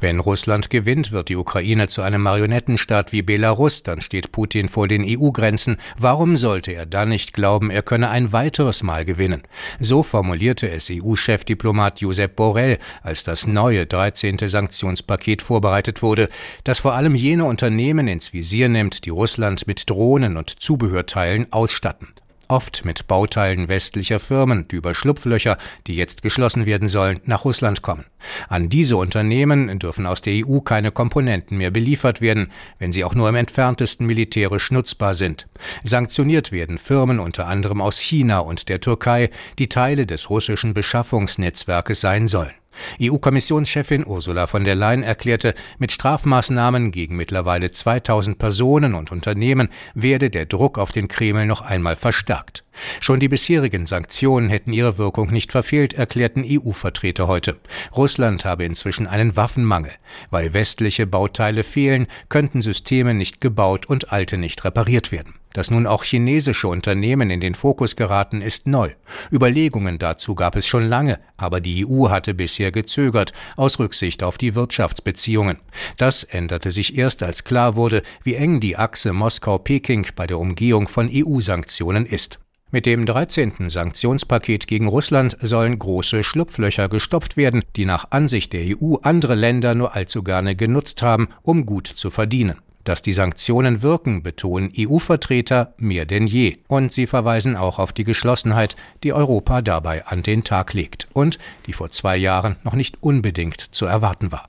Wenn 0.00 0.20
Russland 0.20 0.70
gewinnt, 0.70 1.10
wird 1.10 1.28
die 1.28 1.34
Ukraine 1.34 1.88
zu 1.88 2.02
einem 2.02 2.22
Marionettenstaat 2.22 3.10
wie 3.10 3.22
Belarus, 3.22 3.82
dann 3.82 4.00
steht 4.00 4.30
Putin 4.30 4.68
vor 4.68 4.86
den 4.86 5.04
EU-Grenzen. 5.04 5.76
Warum 5.98 6.36
sollte 6.36 6.72
er 6.72 6.86
dann 6.86 7.08
nicht 7.08 7.32
glauben, 7.32 7.70
er 7.70 7.82
könne 7.82 8.08
ein 8.08 8.32
weiteres 8.32 8.84
Mal 8.84 9.04
gewinnen? 9.04 9.42
So 9.80 10.04
formulierte 10.04 10.70
es 10.70 10.88
EU-Chefdiplomat 10.88 12.00
Josep 12.00 12.36
Borrell, 12.36 12.78
als 13.02 13.24
das 13.24 13.48
neue 13.48 13.86
13. 13.86 14.38
Sanktionspaket 14.38 15.42
vorbereitet 15.42 16.00
wurde, 16.00 16.28
das 16.62 16.78
vor 16.78 16.94
allem 16.94 17.16
jene 17.16 17.44
Unternehmen 17.44 18.06
ins 18.06 18.32
Visier 18.32 18.68
nimmt, 18.68 19.04
die 19.04 19.10
Russland 19.10 19.66
mit 19.66 19.90
Drohnen 19.90 20.36
und 20.36 20.62
Zubehörteilen 20.62 21.52
ausstatten 21.52 22.08
oft 22.48 22.84
mit 22.84 23.06
Bauteilen 23.06 23.68
westlicher 23.68 24.20
Firmen, 24.20 24.66
die 24.68 24.76
über 24.76 24.94
Schlupflöcher, 24.94 25.58
die 25.86 25.96
jetzt 25.96 26.22
geschlossen 26.22 26.66
werden 26.66 26.88
sollen, 26.88 27.20
nach 27.24 27.44
Russland 27.44 27.82
kommen. 27.82 28.04
An 28.48 28.68
diese 28.68 28.96
Unternehmen 28.96 29.78
dürfen 29.78 30.06
aus 30.06 30.20
der 30.20 30.46
EU 30.46 30.60
keine 30.60 30.90
Komponenten 30.90 31.58
mehr 31.58 31.70
beliefert 31.70 32.20
werden, 32.20 32.50
wenn 32.78 32.92
sie 32.92 33.04
auch 33.04 33.14
nur 33.14 33.28
im 33.28 33.36
entferntesten 33.36 34.06
militärisch 34.06 34.70
nutzbar 34.70 35.14
sind. 35.14 35.46
Sanktioniert 35.84 36.52
werden 36.52 36.78
Firmen 36.78 37.20
unter 37.20 37.46
anderem 37.46 37.80
aus 37.80 37.98
China 37.98 38.40
und 38.40 38.68
der 38.68 38.80
Türkei, 38.80 39.30
die 39.58 39.68
Teile 39.68 40.06
des 40.06 40.30
russischen 40.30 40.74
Beschaffungsnetzwerkes 40.74 42.00
sein 42.00 42.28
sollen. 42.28 42.52
EU-Kommissionschefin 43.00 44.06
Ursula 44.06 44.46
von 44.46 44.64
der 44.64 44.74
Leyen 44.74 45.02
erklärte, 45.02 45.54
mit 45.78 45.92
Strafmaßnahmen 45.92 46.90
gegen 46.90 47.16
mittlerweile 47.16 47.70
2000 47.70 48.38
Personen 48.38 48.94
und 48.94 49.12
Unternehmen 49.12 49.68
werde 49.94 50.30
der 50.30 50.46
Druck 50.46 50.78
auf 50.78 50.92
den 50.92 51.08
Kreml 51.08 51.46
noch 51.46 51.60
einmal 51.60 51.96
verstärkt. 51.96 52.64
Schon 53.00 53.20
die 53.20 53.28
bisherigen 53.28 53.86
Sanktionen 53.86 54.48
hätten 54.48 54.72
ihre 54.72 54.98
Wirkung 54.98 55.30
nicht 55.30 55.52
verfehlt, 55.52 55.94
erklärten 55.94 56.44
EU-Vertreter 56.46 57.26
heute. 57.26 57.56
Russland 57.96 58.44
habe 58.44 58.64
inzwischen 58.64 59.06
einen 59.06 59.36
Waffenmangel. 59.36 59.92
Weil 60.30 60.54
westliche 60.54 61.06
Bauteile 61.06 61.64
fehlen, 61.64 62.06
könnten 62.28 62.62
Systeme 62.62 63.14
nicht 63.14 63.40
gebaut 63.40 63.86
und 63.86 64.12
alte 64.12 64.38
nicht 64.38 64.64
repariert 64.64 65.12
werden. 65.12 65.34
Dass 65.52 65.70
nun 65.70 65.86
auch 65.86 66.04
chinesische 66.04 66.68
Unternehmen 66.68 67.30
in 67.30 67.40
den 67.40 67.54
Fokus 67.54 67.96
geraten, 67.96 68.42
ist 68.42 68.66
neu. 68.66 68.90
Überlegungen 69.32 69.98
dazu 69.98 70.34
gab 70.34 70.56
es 70.56 70.66
schon 70.66 70.88
lange, 70.88 71.18
aber 71.36 71.60
die 71.60 71.86
EU 71.86 72.10
hatte 72.10 72.34
bisher 72.34 72.70
gezögert, 72.70 73.32
aus 73.56 73.78
Rücksicht 73.78 74.22
auf 74.22 74.38
die 74.38 74.54
Wirtschaftsbeziehungen. 74.54 75.58
Das 75.96 76.22
änderte 76.22 76.70
sich 76.70 76.98
erst, 76.98 77.22
als 77.22 77.44
klar 77.44 77.76
wurde, 77.76 78.02
wie 78.22 78.34
eng 78.34 78.60
die 78.60 78.76
Achse 78.76 79.12
Moskau-Peking 79.12 80.08
bei 80.14 80.26
der 80.26 80.38
Umgehung 80.38 80.86
von 80.86 81.10
EU-Sanktionen 81.12 82.04
ist. 82.04 82.38
Mit 82.70 82.84
dem 82.84 83.06
13. 83.06 83.70
Sanktionspaket 83.70 84.66
gegen 84.66 84.88
Russland 84.88 85.38
sollen 85.40 85.78
große 85.78 86.22
Schlupflöcher 86.22 86.90
gestopft 86.90 87.38
werden, 87.38 87.64
die 87.76 87.86
nach 87.86 88.10
Ansicht 88.10 88.52
der 88.52 88.76
EU 88.76 88.96
andere 88.96 89.34
Länder 89.34 89.74
nur 89.74 89.96
allzu 89.96 90.22
gerne 90.22 90.54
genutzt 90.54 91.00
haben, 91.00 91.28
um 91.40 91.64
gut 91.64 91.86
zu 91.86 92.10
verdienen. 92.10 92.56
Dass 92.88 93.02
die 93.02 93.12
Sanktionen 93.12 93.82
wirken, 93.82 94.22
betonen 94.22 94.72
EU-Vertreter 94.74 95.74
mehr 95.76 96.06
denn 96.06 96.26
je. 96.26 96.56
Und 96.68 96.90
sie 96.90 97.06
verweisen 97.06 97.54
auch 97.54 97.78
auf 97.78 97.92
die 97.92 98.04
Geschlossenheit, 98.04 98.76
die 99.04 99.12
Europa 99.12 99.60
dabei 99.60 100.06
an 100.06 100.22
den 100.22 100.42
Tag 100.42 100.72
legt 100.72 101.06
und 101.12 101.38
die 101.66 101.74
vor 101.74 101.90
zwei 101.90 102.16
Jahren 102.16 102.56
noch 102.64 102.72
nicht 102.72 103.02
unbedingt 103.02 103.74
zu 103.74 103.84
erwarten 103.84 104.32
war. 104.32 104.48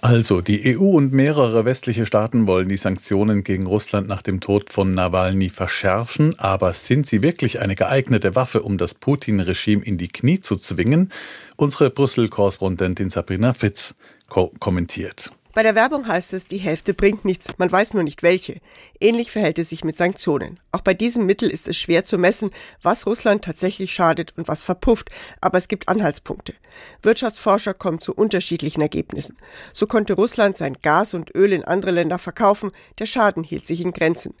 Also, 0.00 0.40
die 0.40 0.78
EU 0.78 0.96
und 0.96 1.12
mehrere 1.12 1.66
westliche 1.66 2.06
Staaten 2.06 2.46
wollen 2.46 2.70
die 2.70 2.78
Sanktionen 2.78 3.42
gegen 3.42 3.66
Russland 3.66 4.08
nach 4.08 4.22
dem 4.22 4.40
Tod 4.40 4.72
von 4.72 4.94
Nawalny 4.94 5.50
verschärfen, 5.50 6.38
aber 6.38 6.72
sind 6.72 7.06
sie 7.06 7.20
wirklich 7.20 7.60
eine 7.60 7.74
geeignete 7.74 8.34
Waffe, 8.34 8.62
um 8.62 8.78
das 8.78 8.94
Putin-Regime 8.94 9.84
in 9.84 9.98
die 9.98 10.08
Knie 10.08 10.40
zu 10.40 10.56
zwingen? 10.56 11.12
Unsere 11.56 11.90
Brüssel-Korrespondentin 11.90 13.10
Sabrina 13.10 13.52
Fitz 13.52 13.94
ko 14.30 14.52
kommentiert. 14.58 15.32
Bei 15.54 15.62
der 15.62 15.74
Werbung 15.74 16.06
heißt 16.06 16.34
es, 16.34 16.46
die 16.46 16.58
Hälfte 16.58 16.92
bringt 16.92 17.24
nichts, 17.24 17.56
man 17.56 17.72
weiß 17.72 17.94
nur 17.94 18.02
nicht 18.02 18.22
welche. 18.22 18.60
Ähnlich 19.00 19.30
verhält 19.30 19.58
es 19.58 19.70
sich 19.70 19.82
mit 19.82 19.96
Sanktionen. 19.96 20.60
Auch 20.72 20.82
bei 20.82 20.92
diesem 20.92 21.24
Mittel 21.24 21.48
ist 21.48 21.68
es 21.68 21.76
schwer 21.76 22.04
zu 22.04 22.18
messen, 22.18 22.50
was 22.82 23.06
Russland 23.06 23.44
tatsächlich 23.44 23.92
schadet 23.92 24.34
und 24.36 24.46
was 24.46 24.62
verpufft, 24.62 25.10
aber 25.40 25.56
es 25.56 25.68
gibt 25.68 25.88
Anhaltspunkte. 25.88 26.54
Wirtschaftsforscher 27.02 27.72
kommen 27.72 28.00
zu 28.02 28.14
unterschiedlichen 28.14 28.82
Ergebnissen. 28.82 29.38
So 29.72 29.86
konnte 29.86 30.14
Russland 30.14 30.58
sein 30.58 30.76
Gas 30.82 31.14
und 31.14 31.34
Öl 31.34 31.54
in 31.54 31.64
andere 31.64 31.92
Länder 31.92 32.18
verkaufen, 32.18 32.70
der 32.98 33.06
Schaden 33.06 33.42
hielt 33.42 33.66
sich 33.66 33.80
in 33.80 33.92
Grenzen. 33.92 34.34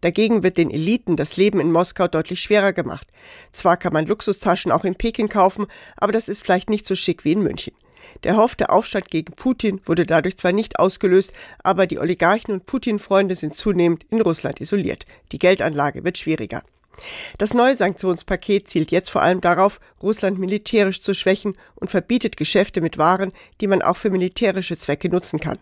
Dagegen 0.00 0.42
wird 0.42 0.56
den 0.56 0.70
Eliten 0.70 1.16
das 1.16 1.36
Leben 1.36 1.60
in 1.60 1.72
Moskau 1.72 2.08
deutlich 2.08 2.40
schwerer 2.40 2.72
gemacht. 2.72 3.08
Zwar 3.52 3.76
kann 3.76 3.92
man 3.92 4.06
Luxustaschen 4.06 4.72
auch 4.72 4.84
in 4.84 4.94
Peking 4.94 5.28
kaufen, 5.28 5.66
aber 5.96 6.12
das 6.12 6.28
ist 6.28 6.42
vielleicht 6.42 6.70
nicht 6.70 6.86
so 6.86 6.94
schick 6.94 7.24
wie 7.24 7.32
in 7.32 7.42
München. 7.42 7.74
Der 8.24 8.32
erhoffte 8.32 8.70
Aufstand 8.70 9.10
gegen 9.10 9.32
Putin 9.34 9.80
wurde 9.86 10.06
dadurch 10.06 10.36
zwar 10.36 10.52
nicht 10.52 10.78
ausgelöst, 10.78 11.32
aber 11.62 11.86
die 11.86 11.98
Oligarchen 11.98 12.52
und 12.52 12.66
Putin-Freunde 12.66 13.34
sind 13.34 13.54
zunehmend 13.54 14.04
in 14.10 14.20
Russland 14.20 14.60
isoliert. 14.60 15.06
Die 15.32 15.38
Geldanlage 15.38 16.04
wird 16.04 16.18
schwieriger. 16.18 16.62
Das 17.38 17.54
neue 17.54 17.76
Sanktionspaket 17.76 18.68
zielt 18.68 18.90
jetzt 18.90 19.10
vor 19.10 19.22
allem 19.22 19.40
darauf, 19.40 19.80
Russland 20.02 20.38
militärisch 20.38 21.00
zu 21.00 21.14
schwächen 21.14 21.56
und 21.76 21.90
verbietet 21.90 22.36
Geschäfte 22.36 22.80
mit 22.80 22.98
Waren, 22.98 23.32
die 23.60 23.68
man 23.68 23.82
auch 23.82 23.96
für 23.96 24.10
militärische 24.10 24.76
Zwecke 24.76 25.08
nutzen 25.08 25.38
kann. 25.38 25.58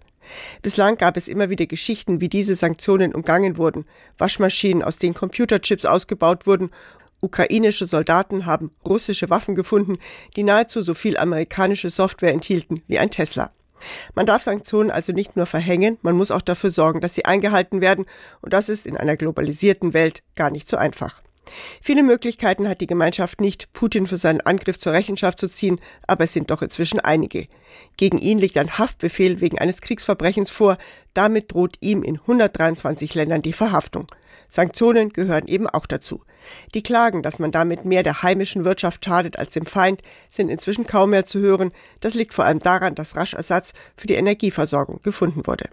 Bislang 0.63 0.97
gab 0.97 1.17
es 1.17 1.29
immer 1.29 1.51
wieder 1.51 1.67
Geschichten, 1.67 2.21
wie 2.21 2.29
diese 2.29 2.57
Sanktionen 2.57 3.15
umgangen 3.15 3.59
wurden, 3.59 3.85
Waschmaschinen, 4.19 4.83
aus 4.83 4.97
denen 4.99 5.15
Computerchips 5.15 5.85
ausgebaut 5.85 6.47
wurden 6.47 6.71
Ukrainische 7.27 7.87
Soldaten 7.87 8.47
haben 8.47 8.71
russische 8.85 9.31
Waffen 9.31 9.57
gefunden, 9.57 9.99
die 10.37 10.45
nahezu 10.45 10.83
so 10.83 10.95
viel 10.95 11.17
amerikanische 11.17 11.91
Software 11.91 12.33
enthielten 12.33 12.83
wie 12.87 13.01
ein 13.01 13.11
Tesla. 13.11 13.51
Man 14.15 14.27
darf 14.27 14.45
Sanktionen 14.45 14.93
also 14.93 15.13
nicht 15.13 15.35
nur 15.35 15.47
verhängen, 15.47 15.99
man 16.03 16.17
muss 16.17 16.31
auch 16.31 16.41
dafür 16.41 16.71
sorgen, 16.71 17.01
dass 17.01 17.17
sie 17.17 17.25
eingehalten 17.25 17.81
werden, 17.81 18.07
und 18.43 18.53
das 18.53 18.69
ist 18.69 18.87
in 18.87 18.97
einer 18.97 19.17
globalisierten 19.17 19.93
Welt 19.93 20.23
gar 20.37 20.51
nicht 20.51 20.69
so 20.69 20.77
einfach. 20.77 21.21
Viele 21.83 22.05
Möglichkeiten 22.05 22.69
hat 22.69 22.81
die 22.81 22.87
Gemeinschaft 22.87 23.41
nicht, 23.41 23.73
Putin 23.73 24.07
für 24.07 24.19
seinen 24.19 24.41
Angriff 24.41 24.79
zur 24.79 24.93
Rechenschaft 24.93 25.41
zu 25.41 25.49
ziehen, 25.49 25.81
aber 26.07 26.25
es 26.25 26.33
sind 26.33 26.53
doch 26.53 26.63
inzwischen 26.63 27.01
einige. 27.01 27.49
Gegen 27.97 28.19
ihn 28.19 28.39
liegt 28.39 28.57
ein 28.57 28.79
Haftbefehl 28.79 29.41
wegen 29.41 29.59
eines 29.59 29.81
Kriegsverbrechens 29.81 30.51
vor, 30.51 30.79
damit 31.13 31.53
droht 31.53 31.77
ihm 31.81 32.05
in 32.05 32.21
123 32.21 33.15
Ländern 33.15 33.43
die 33.43 33.53
Verhaftung. 33.53 34.07
Sanktionen 34.49 35.13
gehören 35.13 35.49
eben 35.49 35.69
auch 35.69 35.87
dazu. 35.87 36.23
Die 36.75 36.83
Klagen, 36.83 37.23
dass 37.23 37.39
man 37.39 37.53
damit 37.53 37.85
mehr 37.85 38.03
der 38.03 38.23
heimischen 38.23 38.65
Wirtschaft 38.65 39.05
schadet 39.05 39.39
als 39.39 39.53
dem 39.53 39.67
Feind, 39.67 40.03
sind 40.29 40.49
inzwischen 40.49 40.87
kaum 40.87 41.11
mehr 41.11 41.27
zu 41.27 41.41
hören. 41.41 41.73
Das 42.01 42.15
liegt 42.15 42.35
vor 42.35 42.45
allem 42.45 42.59
daran, 42.59 42.95
dass 42.95 43.17
rasch 43.17 43.35
Ersatz 43.35 43.73
für 43.97 44.07
die 44.07 44.15
Energieversorgung 44.15 45.01
gefunden 45.03 45.47
wurde. 45.47 45.69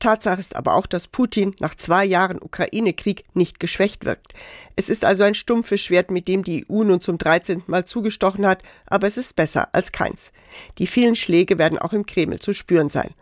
Tatsache 0.00 0.40
ist 0.40 0.56
aber 0.56 0.74
auch, 0.74 0.86
dass 0.86 1.08
Putin 1.08 1.54
nach 1.60 1.74
zwei 1.74 2.04
Jahren 2.04 2.42
Ukraine-Krieg 2.42 3.24
nicht 3.32 3.60
geschwächt 3.60 4.04
wirkt. 4.04 4.34
Es 4.76 4.90
ist 4.90 5.04
also 5.04 5.22
ein 5.22 5.34
stumpfes 5.34 5.80
Schwert, 5.80 6.10
mit 6.10 6.28
dem 6.28 6.42
die 6.42 6.66
EU 6.68 6.84
nun 6.84 7.00
zum 7.00 7.16
13. 7.16 7.62
Mal 7.66 7.84
zugestochen 7.84 8.46
hat, 8.46 8.62
aber 8.86 9.06
es 9.06 9.16
ist 9.16 9.36
besser 9.36 9.68
als 9.72 9.92
keins. 9.92 10.32
Die 10.78 10.86
vielen 10.86 11.16
Schläge 11.16 11.58
werden 11.58 11.78
auch 11.78 11.92
im 11.92 12.06
Kreml 12.06 12.40
zu 12.40 12.52
spüren 12.52 12.90
sein. 12.90 13.14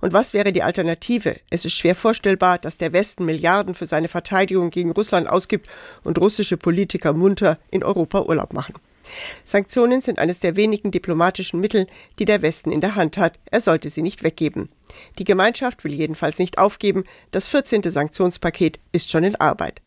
Und 0.00 0.12
was 0.12 0.32
wäre 0.32 0.52
die 0.52 0.62
Alternative? 0.62 1.36
Es 1.50 1.64
ist 1.64 1.74
schwer 1.74 1.94
vorstellbar, 1.94 2.58
dass 2.58 2.76
der 2.76 2.92
Westen 2.92 3.24
Milliarden 3.24 3.74
für 3.74 3.86
seine 3.86 4.08
Verteidigung 4.08 4.70
gegen 4.70 4.92
Russland 4.92 5.28
ausgibt 5.28 5.68
und 6.04 6.18
russische 6.18 6.56
Politiker 6.56 7.12
munter 7.12 7.58
in 7.70 7.82
Europa 7.82 8.22
Urlaub 8.22 8.52
machen. 8.52 8.74
Sanktionen 9.44 10.00
sind 10.00 10.18
eines 10.18 10.38
der 10.38 10.56
wenigen 10.56 10.90
diplomatischen 10.90 11.60
Mittel, 11.60 11.86
die 12.18 12.24
der 12.24 12.42
Westen 12.42 12.70
in 12.70 12.80
der 12.80 12.94
Hand 12.94 13.16
hat. 13.16 13.38
Er 13.46 13.60
sollte 13.60 13.90
sie 13.90 14.02
nicht 14.02 14.22
weggeben. 14.22 14.68
Die 15.18 15.24
Gemeinschaft 15.24 15.84
will 15.84 15.94
jedenfalls 15.94 16.38
nicht 16.38 16.58
aufgeben. 16.58 17.04
Das 17.30 17.46
14. 17.46 17.82
Sanktionspaket 17.82 18.78
ist 18.92 19.10
schon 19.10 19.24
in 19.24 19.36
Arbeit. 19.36 19.80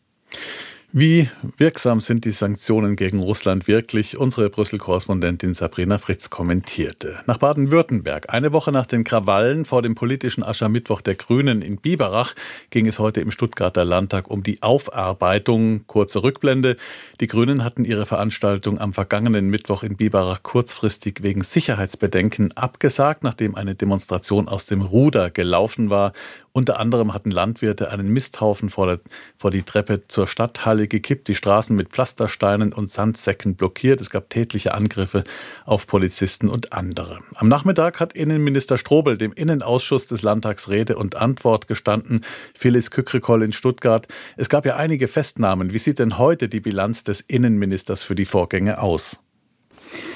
Wie 0.94 1.30
wirksam 1.56 2.02
sind 2.02 2.26
die 2.26 2.32
Sanktionen 2.32 2.96
gegen 2.96 3.18
Russland 3.18 3.66
wirklich? 3.66 4.18
Unsere 4.18 4.50
Brüssel-Korrespondentin 4.50 5.54
Sabrina 5.54 5.96
Fritz 5.96 6.28
kommentierte. 6.28 7.18
Nach 7.24 7.38
Baden-Württemberg. 7.38 8.26
Eine 8.28 8.52
Woche 8.52 8.72
nach 8.72 8.84
den 8.84 9.02
Krawallen 9.02 9.64
vor 9.64 9.80
dem 9.80 9.94
politischen 9.94 10.42
Aschermittwoch 10.42 11.00
der 11.00 11.14
Grünen 11.14 11.62
in 11.62 11.78
Biberach 11.78 12.34
ging 12.68 12.86
es 12.86 12.98
heute 12.98 13.22
im 13.22 13.30
Stuttgarter 13.30 13.86
Landtag 13.86 14.30
um 14.30 14.42
die 14.42 14.62
Aufarbeitung. 14.62 15.86
Kurze 15.86 16.22
Rückblende. 16.22 16.76
Die 17.20 17.26
Grünen 17.26 17.64
hatten 17.64 17.86
ihre 17.86 18.04
Veranstaltung 18.04 18.78
am 18.78 18.92
vergangenen 18.92 19.48
Mittwoch 19.48 19.84
in 19.84 19.96
Biberach 19.96 20.42
kurzfristig 20.42 21.22
wegen 21.22 21.42
Sicherheitsbedenken 21.42 22.54
abgesagt, 22.54 23.22
nachdem 23.22 23.54
eine 23.54 23.74
Demonstration 23.74 24.46
aus 24.46 24.66
dem 24.66 24.82
Ruder 24.82 25.30
gelaufen 25.30 25.88
war. 25.88 26.12
Unter 26.54 26.78
anderem 26.78 27.14
hatten 27.14 27.30
Landwirte 27.30 27.90
einen 27.90 28.08
Misthaufen 28.08 28.68
vor, 28.68 28.86
der, 28.86 29.00
vor 29.38 29.50
die 29.50 29.62
Treppe 29.62 30.06
zur 30.06 30.26
Stadthalle 30.26 30.86
gekippt, 30.86 31.28
die 31.28 31.34
Straßen 31.34 31.74
mit 31.74 31.88
Pflastersteinen 31.88 32.74
und 32.74 32.90
Sandsäcken 32.90 33.54
blockiert. 33.54 34.02
Es 34.02 34.10
gab 34.10 34.28
tätliche 34.28 34.74
Angriffe 34.74 35.24
auf 35.64 35.86
Polizisten 35.86 36.48
und 36.48 36.74
andere. 36.74 37.20
Am 37.36 37.48
Nachmittag 37.48 38.00
hat 38.00 38.12
Innenminister 38.12 38.76
Strobel 38.76 39.16
dem 39.16 39.32
Innenausschuss 39.32 40.08
des 40.08 40.20
Landtags 40.20 40.68
Rede 40.68 40.96
und 40.96 41.16
Antwort 41.16 41.68
gestanden. 41.68 42.20
Phyllis 42.52 42.90
Kückrekoll 42.90 43.42
in 43.44 43.54
Stuttgart. 43.54 44.06
Es 44.36 44.50
gab 44.50 44.66
ja 44.66 44.76
einige 44.76 45.08
Festnahmen. 45.08 45.72
Wie 45.72 45.78
sieht 45.78 45.98
denn 45.98 46.18
heute 46.18 46.50
die 46.50 46.60
Bilanz 46.60 47.02
des 47.02 47.22
Innenministers 47.22 48.04
für 48.04 48.14
die 48.14 48.26
Vorgänge 48.26 48.78
aus? 48.82 49.21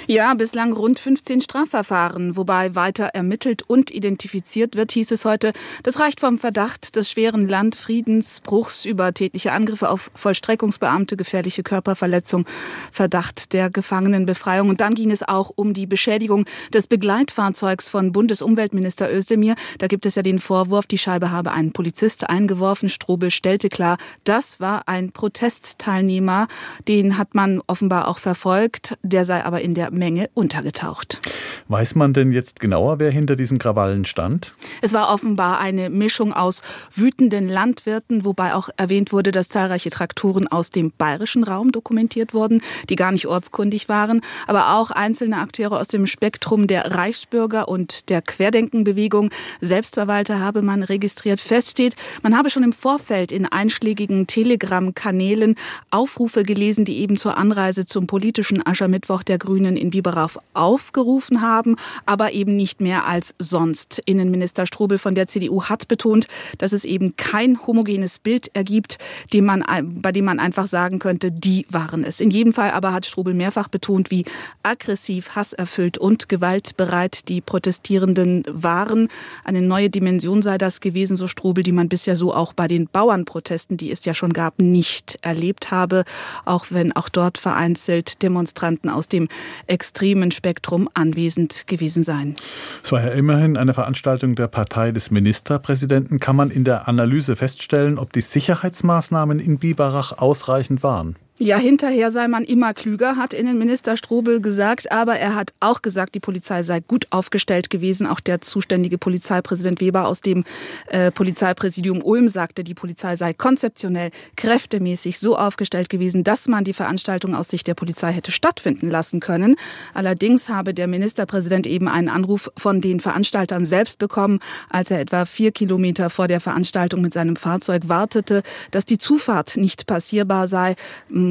Ja, 0.06 0.34
bislang 0.34 0.72
rund 0.72 0.98
15 0.98 1.40
Strafverfahren, 1.40 2.36
wobei 2.36 2.74
weiter 2.74 3.06
ermittelt 3.06 3.62
und 3.62 3.90
identifiziert 3.90 4.76
wird, 4.76 4.92
hieß 4.92 5.10
es 5.10 5.24
heute. 5.24 5.52
Das 5.82 5.98
reicht 5.98 6.20
vom 6.20 6.38
Verdacht 6.38 6.96
des 6.96 7.10
schweren 7.10 7.48
Landfriedensbruchs 7.48 8.84
über 8.84 9.12
tätliche 9.12 9.52
Angriffe 9.52 9.90
auf 9.90 10.10
Vollstreckungsbeamte, 10.14 11.16
gefährliche 11.16 11.62
Körperverletzung, 11.62 12.46
Verdacht 12.92 13.52
der 13.52 13.70
Gefangenenbefreiung. 13.70 14.68
Und 14.68 14.80
dann 14.80 14.94
ging 14.94 15.10
es 15.10 15.22
auch 15.22 15.52
um 15.54 15.72
die 15.72 15.86
Beschädigung 15.86 16.44
des 16.72 16.86
Begleitfahrzeugs 16.86 17.88
von 17.88 18.12
Bundesumweltminister 18.12 19.12
Özdemir. 19.12 19.56
Da 19.78 19.88
gibt 19.88 20.06
es 20.06 20.14
ja 20.14 20.22
den 20.22 20.38
Vorwurf, 20.38 20.86
die 20.86 20.98
Scheibe 20.98 21.30
habe 21.30 21.52
einen 21.52 21.72
Polizist 21.72 22.28
eingeworfen. 22.28 22.88
Strobel 22.88 23.30
stellte 23.30 23.68
klar, 23.68 23.98
das 24.24 24.60
war 24.60 24.86
ein 24.86 25.12
Protestteilnehmer. 25.12 26.48
Den 26.86 27.18
hat 27.18 27.34
man 27.34 27.60
offenbar 27.66 28.08
auch 28.08 28.18
verfolgt. 28.18 28.96
Der 29.02 29.24
sei 29.24 29.44
aber 29.44 29.62
in 29.66 29.74
der 29.74 29.90
Menge 29.90 30.30
untergetaucht. 30.32 31.20
Weiß 31.66 31.96
man 31.96 32.12
denn 32.12 32.30
jetzt 32.30 32.60
genauer, 32.60 33.00
wer 33.00 33.10
hinter 33.10 33.34
diesen 33.34 33.58
Krawallen 33.58 34.04
stand? 34.04 34.54
Es 34.80 34.92
war 34.92 35.12
offenbar 35.12 35.58
eine 35.58 35.90
Mischung 35.90 36.32
aus 36.32 36.62
wütenden 36.94 37.48
Landwirten, 37.48 38.24
wobei 38.24 38.54
auch 38.54 38.68
erwähnt 38.76 39.10
wurde, 39.10 39.32
dass 39.32 39.48
zahlreiche 39.48 39.90
Traktoren 39.90 40.46
aus 40.46 40.70
dem 40.70 40.92
bayerischen 40.96 41.42
Raum 41.42 41.72
dokumentiert 41.72 42.32
wurden, 42.32 42.62
die 42.88 42.94
gar 42.94 43.10
nicht 43.10 43.26
ortskundig 43.26 43.88
waren, 43.88 44.20
aber 44.46 44.76
auch 44.76 44.92
einzelne 44.92 45.38
Akteure 45.38 45.80
aus 45.80 45.88
dem 45.88 46.06
Spektrum 46.06 46.68
der 46.68 46.92
Reichsbürger 46.92 47.66
und 47.66 48.08
der 48.08 48.22
Querdenkenbewegung. 48.22 49.30
Selbstverwalter 49.60 50.38
habe 50.38 50.62
man 50.62 50.84
registriert. 50.84 51.40
Feststeht, 51.40 51.96
man 52.22 52.38
habe 52.38 52.50
schon 52.50 52.62
im 52.62 52.72
Vorfeld 52.72 53.32
in 53.32 53.46
einschlägigen 53.46 54.28
Telegram-Kanälen 54.28 55.56
Aufrufe 55.90 56.44
gelesen, 56.44 56.84
die 56.84 56.98
eben 56.98 57.16
zur 57.16 57.36
Anreise 57.36 57.84
zum 57.84 58.06
politischen 58.06 58.64
Aschermittwoch 58.64 59.24
der 59.24 59.38
Grünen 59.38 59.55
in 59.64 59.90
Biberach 59.90 60.36
aufgerufen 60.54 61.40
haben, 61.40 61.76
aber 62.04 62.32
eben 62.32 62.56
nicht 62.56 62.80
mehr 62.80 63.06
als 63.06 63.34
sonst. 63.38 64.02
Innenminister 64.04 64.66
Strobel 64.66 64.98
von 64.98 65.14
der 65.14 65.26
CDU 65.26 65.64
hat 65.64 65.88
betont, 65.88 66.26
dass 66.58 66.72
es 66.72 66.84
eben 66.84 67.16
kein 67.16 67.66
homogenes 67.66 68.18
Bild 68.18 68.50
ergibt, 68.54 68.98
dem 69.32 69.46
man, 69.46 69.64
bei 70.02 70.12
dem 70.12 70.24
man 70.24 70.40
einfach 70.40 70.66
sagen 70.66 70.98
könnte, 70.98 71.32
die 71.32 71.66
waren 71.70 72.04
es. 72.04 72.20
In 72.20 72.30
jedem 72.30 72.52
Fall 72.52 72.70
aber 72.70 72.92
hat 72.92 73.06
Strobel 73.06 73.34
mehrfach 73.34 73.68
betont, 73.68 74.10
wie 74.10 74.24
aggressiv, 74.62 75.34
hasserfüllt 75.36 75.98
und 75.98 76.28
gewaltbereit 76.28 77.28
die 77.28 77.40
Protestierenden 77.40 78.42
waren. 78.50 79.08
Eine 79.44 79.62
neue 79.62 79.90
Dimension 79.90 80.42
sei 80.42 80.58
das 80.58 80.80
gewesen, 80.80 81.16
so 81.16 81.26
Strobel, 81.26 81.62
die 81.62 81.72
man 81.72 81.88
bisher 81.88 82.16
so 82.16 82.34
auch 82.34 82.52
bei 82.52 82.68
den 82.68 82.88
Bauernprotesten, 82.88 83.76
die 83.76 83.90
es 83.90 84.04
ja 84.04 84.14
schon 84.14 84.32
gab, 84.32 84.58
nicht 84.58 85.18
erlebt 85.22 85.70
habe, 85.70 86.04
auch 86.44 86.66
wenn 86.70 86.94
auch 86.94 87.08
dort 87.08 87.38
vereinzelt 87.38 88.22
Demonstranten 88.22 88.90
aus 88.90 89.08
dem 89.08 89.28
extremen 89.66 90.30
Spektrum 90.30 90.88
anwesend 90.94 91.66
gewesen 91.66 92.02
sein. 92.02 92.34
Es 92.82 92.92
war 92.92 93.02
ja 93.04 93.12
immerhin 93.12 93.56
eine 93.56 93.74
Veranstaltung 93.74 94.34
der 94.34 94.48
Partei 94.48 94.92
des 94.92 95.10
Ministerpräsidenten. 95.10 96.20
Kann 96.20 96.36
man 96.36 96.50
in 96.50 96.64
der 96.64 96.88
Analyse 96.88 97.36
feststellen, 97.36 97.98
ob 97.98 98.12
die 98.12 98.20
Sicherheitsmaßnahmen 98.20 99.40
in 99.40 99.58
Biberach 99.58 100.18
ausreichend 100.18 100.82
waren? 100.82 101.16
Ja, 101.38 101.58
hinterher 101.58 102.10
sei 102.10 102.28
man 102.28 102.44
immer 102.44 102.72
klüger, 102.72 103.16
hat 103.16 103.34
Innenminister 103.34 103.98
Strobel 103.98 104.40
gesagt. 104.40 104.90
Aber 104.90 105.18
er 105.18 105.34
hat 105.34 105.52
auch 105.60 105.82
gesagt, 105.82 106.14
die 106.14 106.20
Polizei 106.20 106.62
sei 106.62 106.80
gut 106.80 107.06
aufgestellt 107.10 107.68
gewesen. 107.68 108.06
Auch 108.06 108.20
der 108.20 108.40
zuständige 108.40 108.96
Polizeipräsident 108.96 109.82
Weber 109.82 110.08
aus 110.08 110.22
dem 110.22 110.44
äh, 110.86 111.10
Polizeipräsidium 111.10 112.00
Ulm 112.00 112.28
sagte, 112.28 112.64
die 112.64 112.72
Polizei 112.72 113.16
sei 113.16 113.34
konzeptionell, 113.34 114.12
kräftemäßig 114.38 115.18
so 115.18 115.36
aufgestellt 115.36 115.90
gewesen, 115.90 116.24
dass 116.24 116.48
man 116.48 116.64
die 116.64 116.72
Veranstaltung 116.72 117.34
aus 117.34 117.50
Sicht 117.50 117.66
der 117.66 117.74
Polizei 117.74 118.12
hätte 118.12 118.30
stattfinden 118.30 118.88
lassen 118.88 119.20
können. 119.20 119.56
Allerdings 119.92 120.48
habe 120.48 120.72
der 120.72 120.86
Ministerpräsident 120.86 121.66
eben 121.66 121.86
einen 121.86 122.08
Anruf 122.08 122.50
von 122.56 122.80
den 122.80 122.98
Veranstaltern 122.98 123.66
selbst 123.66 123.98
bekommen, 123.98 124.40
als 124.70 124.90
er 124.90 125.00
etwa 125.00 125.26
vier 125.26 125.52
Kilometer 125.52 126.08
vor 126.08 126.28
der 126.28 126.40
Veranstaltung 126.40 127.02
mit 127.02 127.12
seinem 127.12 127.36
Fahrzeug 127.36 127.90
wartete, 127.90 128.42
dass 128.70 128.86
die 128.86 128.96
Zufahrt 128.96 129.58
nicht 129.58 129.86
passierbar 129.86 130.48
sei 130.48 130.76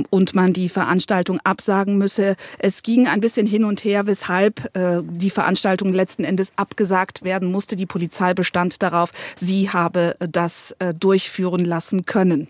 und 0.09 0.35
man 0.35 0.51
die 0.51 0.67
Veranstaltung 0.67 1.39
absagen 1.43 1.97
müsse. 1.97 2.35
Es 2.59 2.83
ging 2.83 3.07
ein 3.07 3.21
bisschen 3.21 3.47
hin 3.47 3.63
und 3.63 3.83
her, 3.85 4.07
weshalb 4.07 4.75
äh, 4.75 5.01
die 5.03 5.29
Veranstaltung 5.29 5.93
letzten 5.93 6.25
Endes 6.25 6.51
abgesagt 6.57 7.23
werden 7.23 7.51
musste. 7.51 7.75
Die 7.75 7.85
Polizei 7.85 8.33
bestand 8.33 8.83
darauf, 8.83 9.11
sie 9.35 9.69
habe 9.69 10.15
das 10.19 10.75
äh, 10.79 10.93
durchführen 10.93 11.63
lassen 11.63 12.05
können. 12.05 12.49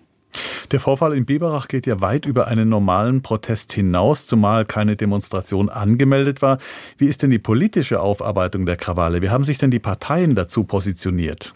Der 0.71 0.79
Vorfall 0.79 1.15
in 1.15 1.25
Biberach 1.25 1.67
geht 1.67 1.85
ja 1.85 2.01
weit 2.01 2.25
über 2.25 2.47
einen 2.47 2.69
normalen 2.69 3.21
Protest 3.21 3.73
hinaus, 3.73 4.27
zumal 4.27 4.65
keine 4.65 4.95
Demonstration 4.95 5.69
angemeldet 5.69 6.41
war. 6.41 6.57
Wie 6.97 7.07
ist 7.07 7.21
denn 7.21 7.29
die 7.29 7.39
politische 7.39 7.99
Aufarbeitung 7.99 8.65
der 8.65 8.77
Krawalle? 8.77 9.21
Wie 9.21 9.29
haben 9.29 9.43
sich 9.43 9.57
denn 9.57 9.71
die 9.71 9.79
Parteien 9.79 10.35
dazu 10.35 10.63
positioniert? 10.63 11.53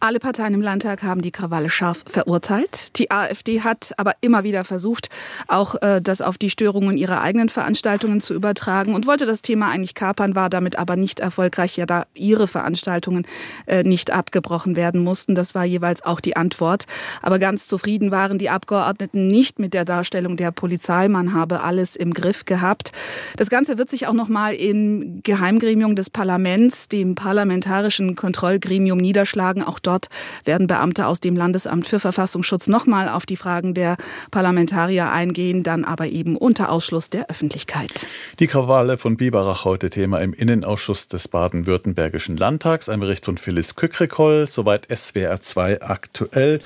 Alle 0.00 0.18
Parteien 0.18 0.54
im 0.54 0.60
Landtag 0.60 1.02
haben 1.02 1.22
die 1.22 1.30
Krawalle 1.30 1.70
scharf 1.70 2.04
verurteilt. 2.06 2.98
Die 2.98 3.10
AfD 3.10 3.62
hat 3.62 3.92
aber 3.96 4.12
immer 4.20 4.44
wieder 4.44 4.64
versucht, 4.64 5.08
auch 5.48 5.74
äh, 5.82 6.00
das 6.00 6.20
auf 6.22 6.38
die 6.38 6.50
Störungen 6.50 6.96
ihrer 6.96 7.22
eigenen 7.22 7.48
Veranstaltungen 7.48 8.20
zu 8.20 8.34
übertragen 8.34 8.94
und 8.94 9.06
wollte 9.06 9.26
das 9.26 9.42
Thema 9.42 9.70
eigentlich 9.70 9.94
kapern, 9.94 10.34
war 10.34 10.50
damit 10.50 10.78
aber 10.78 10.96
nicht 10.96 11.20
erfolgreich, 11.20 11.76
ja 11.76 11.86
da 11.86 12.04
ihre 12.14 12.46
Veranstaltungen 12.46 13.26
äh, 13.66 13.82
nicht 13.82 14.12
abgebrochen 14.12 14.76
werden 14.76 15.02
mussten. 15.02 15.34
Das 15.34 15.54
war 15.54 15.64
jeweils 15.64 16.02
auch 16.04 16.20
die 16.20 16.36
Antwort. 16.36 16.84
Aber 17.22 17.38
ganz 17.38 17.66
zufrieden 17.66 18.10
war 18.10 18.19
waren 18.20 18.36
die 18.36 18.50
Abgeordneten 18.50 19.28
nicht 19.28 19.58
mit 19.58 19.72
der 19.72 19.86
Darstellung 19.86 20.36
der 20.36 20.50
Polizei. 20.50 21.08
Man 21.08 21.32
habe 21.32 21.62
alles 21.62 21.96
im 21.96 22.12
Griff 22.12 22.44
gehabt. 22.44 22.92
Das 23.38 23.48
Ganze 23.48 23.78
wird 23.78 23.88
sich 23.88 24.06
auch 24.08 24.12
noch 24.12 24.28
mal 24.28 24.52
im 24.52 25.22
Geheimgremium 25.22 25.96
des 25.96 26.10
Parlaments, 26.10 26.88
dem 26.88 27.14
parlamentarischen 27.14 28.16
Kontrollgremium, 28.16 28.98
niederschlagen. 28.98 29.62
Auch 29.62 29.78
dort 29.78 30.08
werden 30.44 30.66
Beamte 30.66 31.06
aus 31.06 31.20
dem 31.20 31.34
Landesamt 31.34 31.86
für 31.86 31.98
Verfassungsschutz 31.98 32.68
noch 32.68 32.86
mal 32.86 33.08
auf 33.08 33.24
die 33.24 33.36
Fragen 33.36 33.72
der 33.72 33.96
Parlamentarier 34.30 35.10
eingehen, 35.10 35.62
dann 35.62 35.86
aber 35.86 36.06
eben 36.08 36.36
unter 36.36 36.70
Ausschluss 36.70 37.08
der 37.08 37.30
Öffentlichkeit. 37.30 38.06
Die 38.38 38.48
Krawalle 38.48 38.98
von 38.98 39.16
Biberach 39.16 39.64
heute 39.64 39.88
Thema 39.88 40.20
im 40.20 40.34
Innenausschuss 40.34 41.08
des 41.08 41.26
baden-württembergischen 41.28 42.36
Landtags. 42.36 42.90
Ein 42.90 43.00
Bericht 43.00 43.24
von 43.24 43.38
Phyllis 43.38 43.76
Kückrekoll. 43.76 44.46
Soweit 44.46 44.86
SWR 44.94 45.40
2 45.40 45.80
aktuell. 45.80 46.60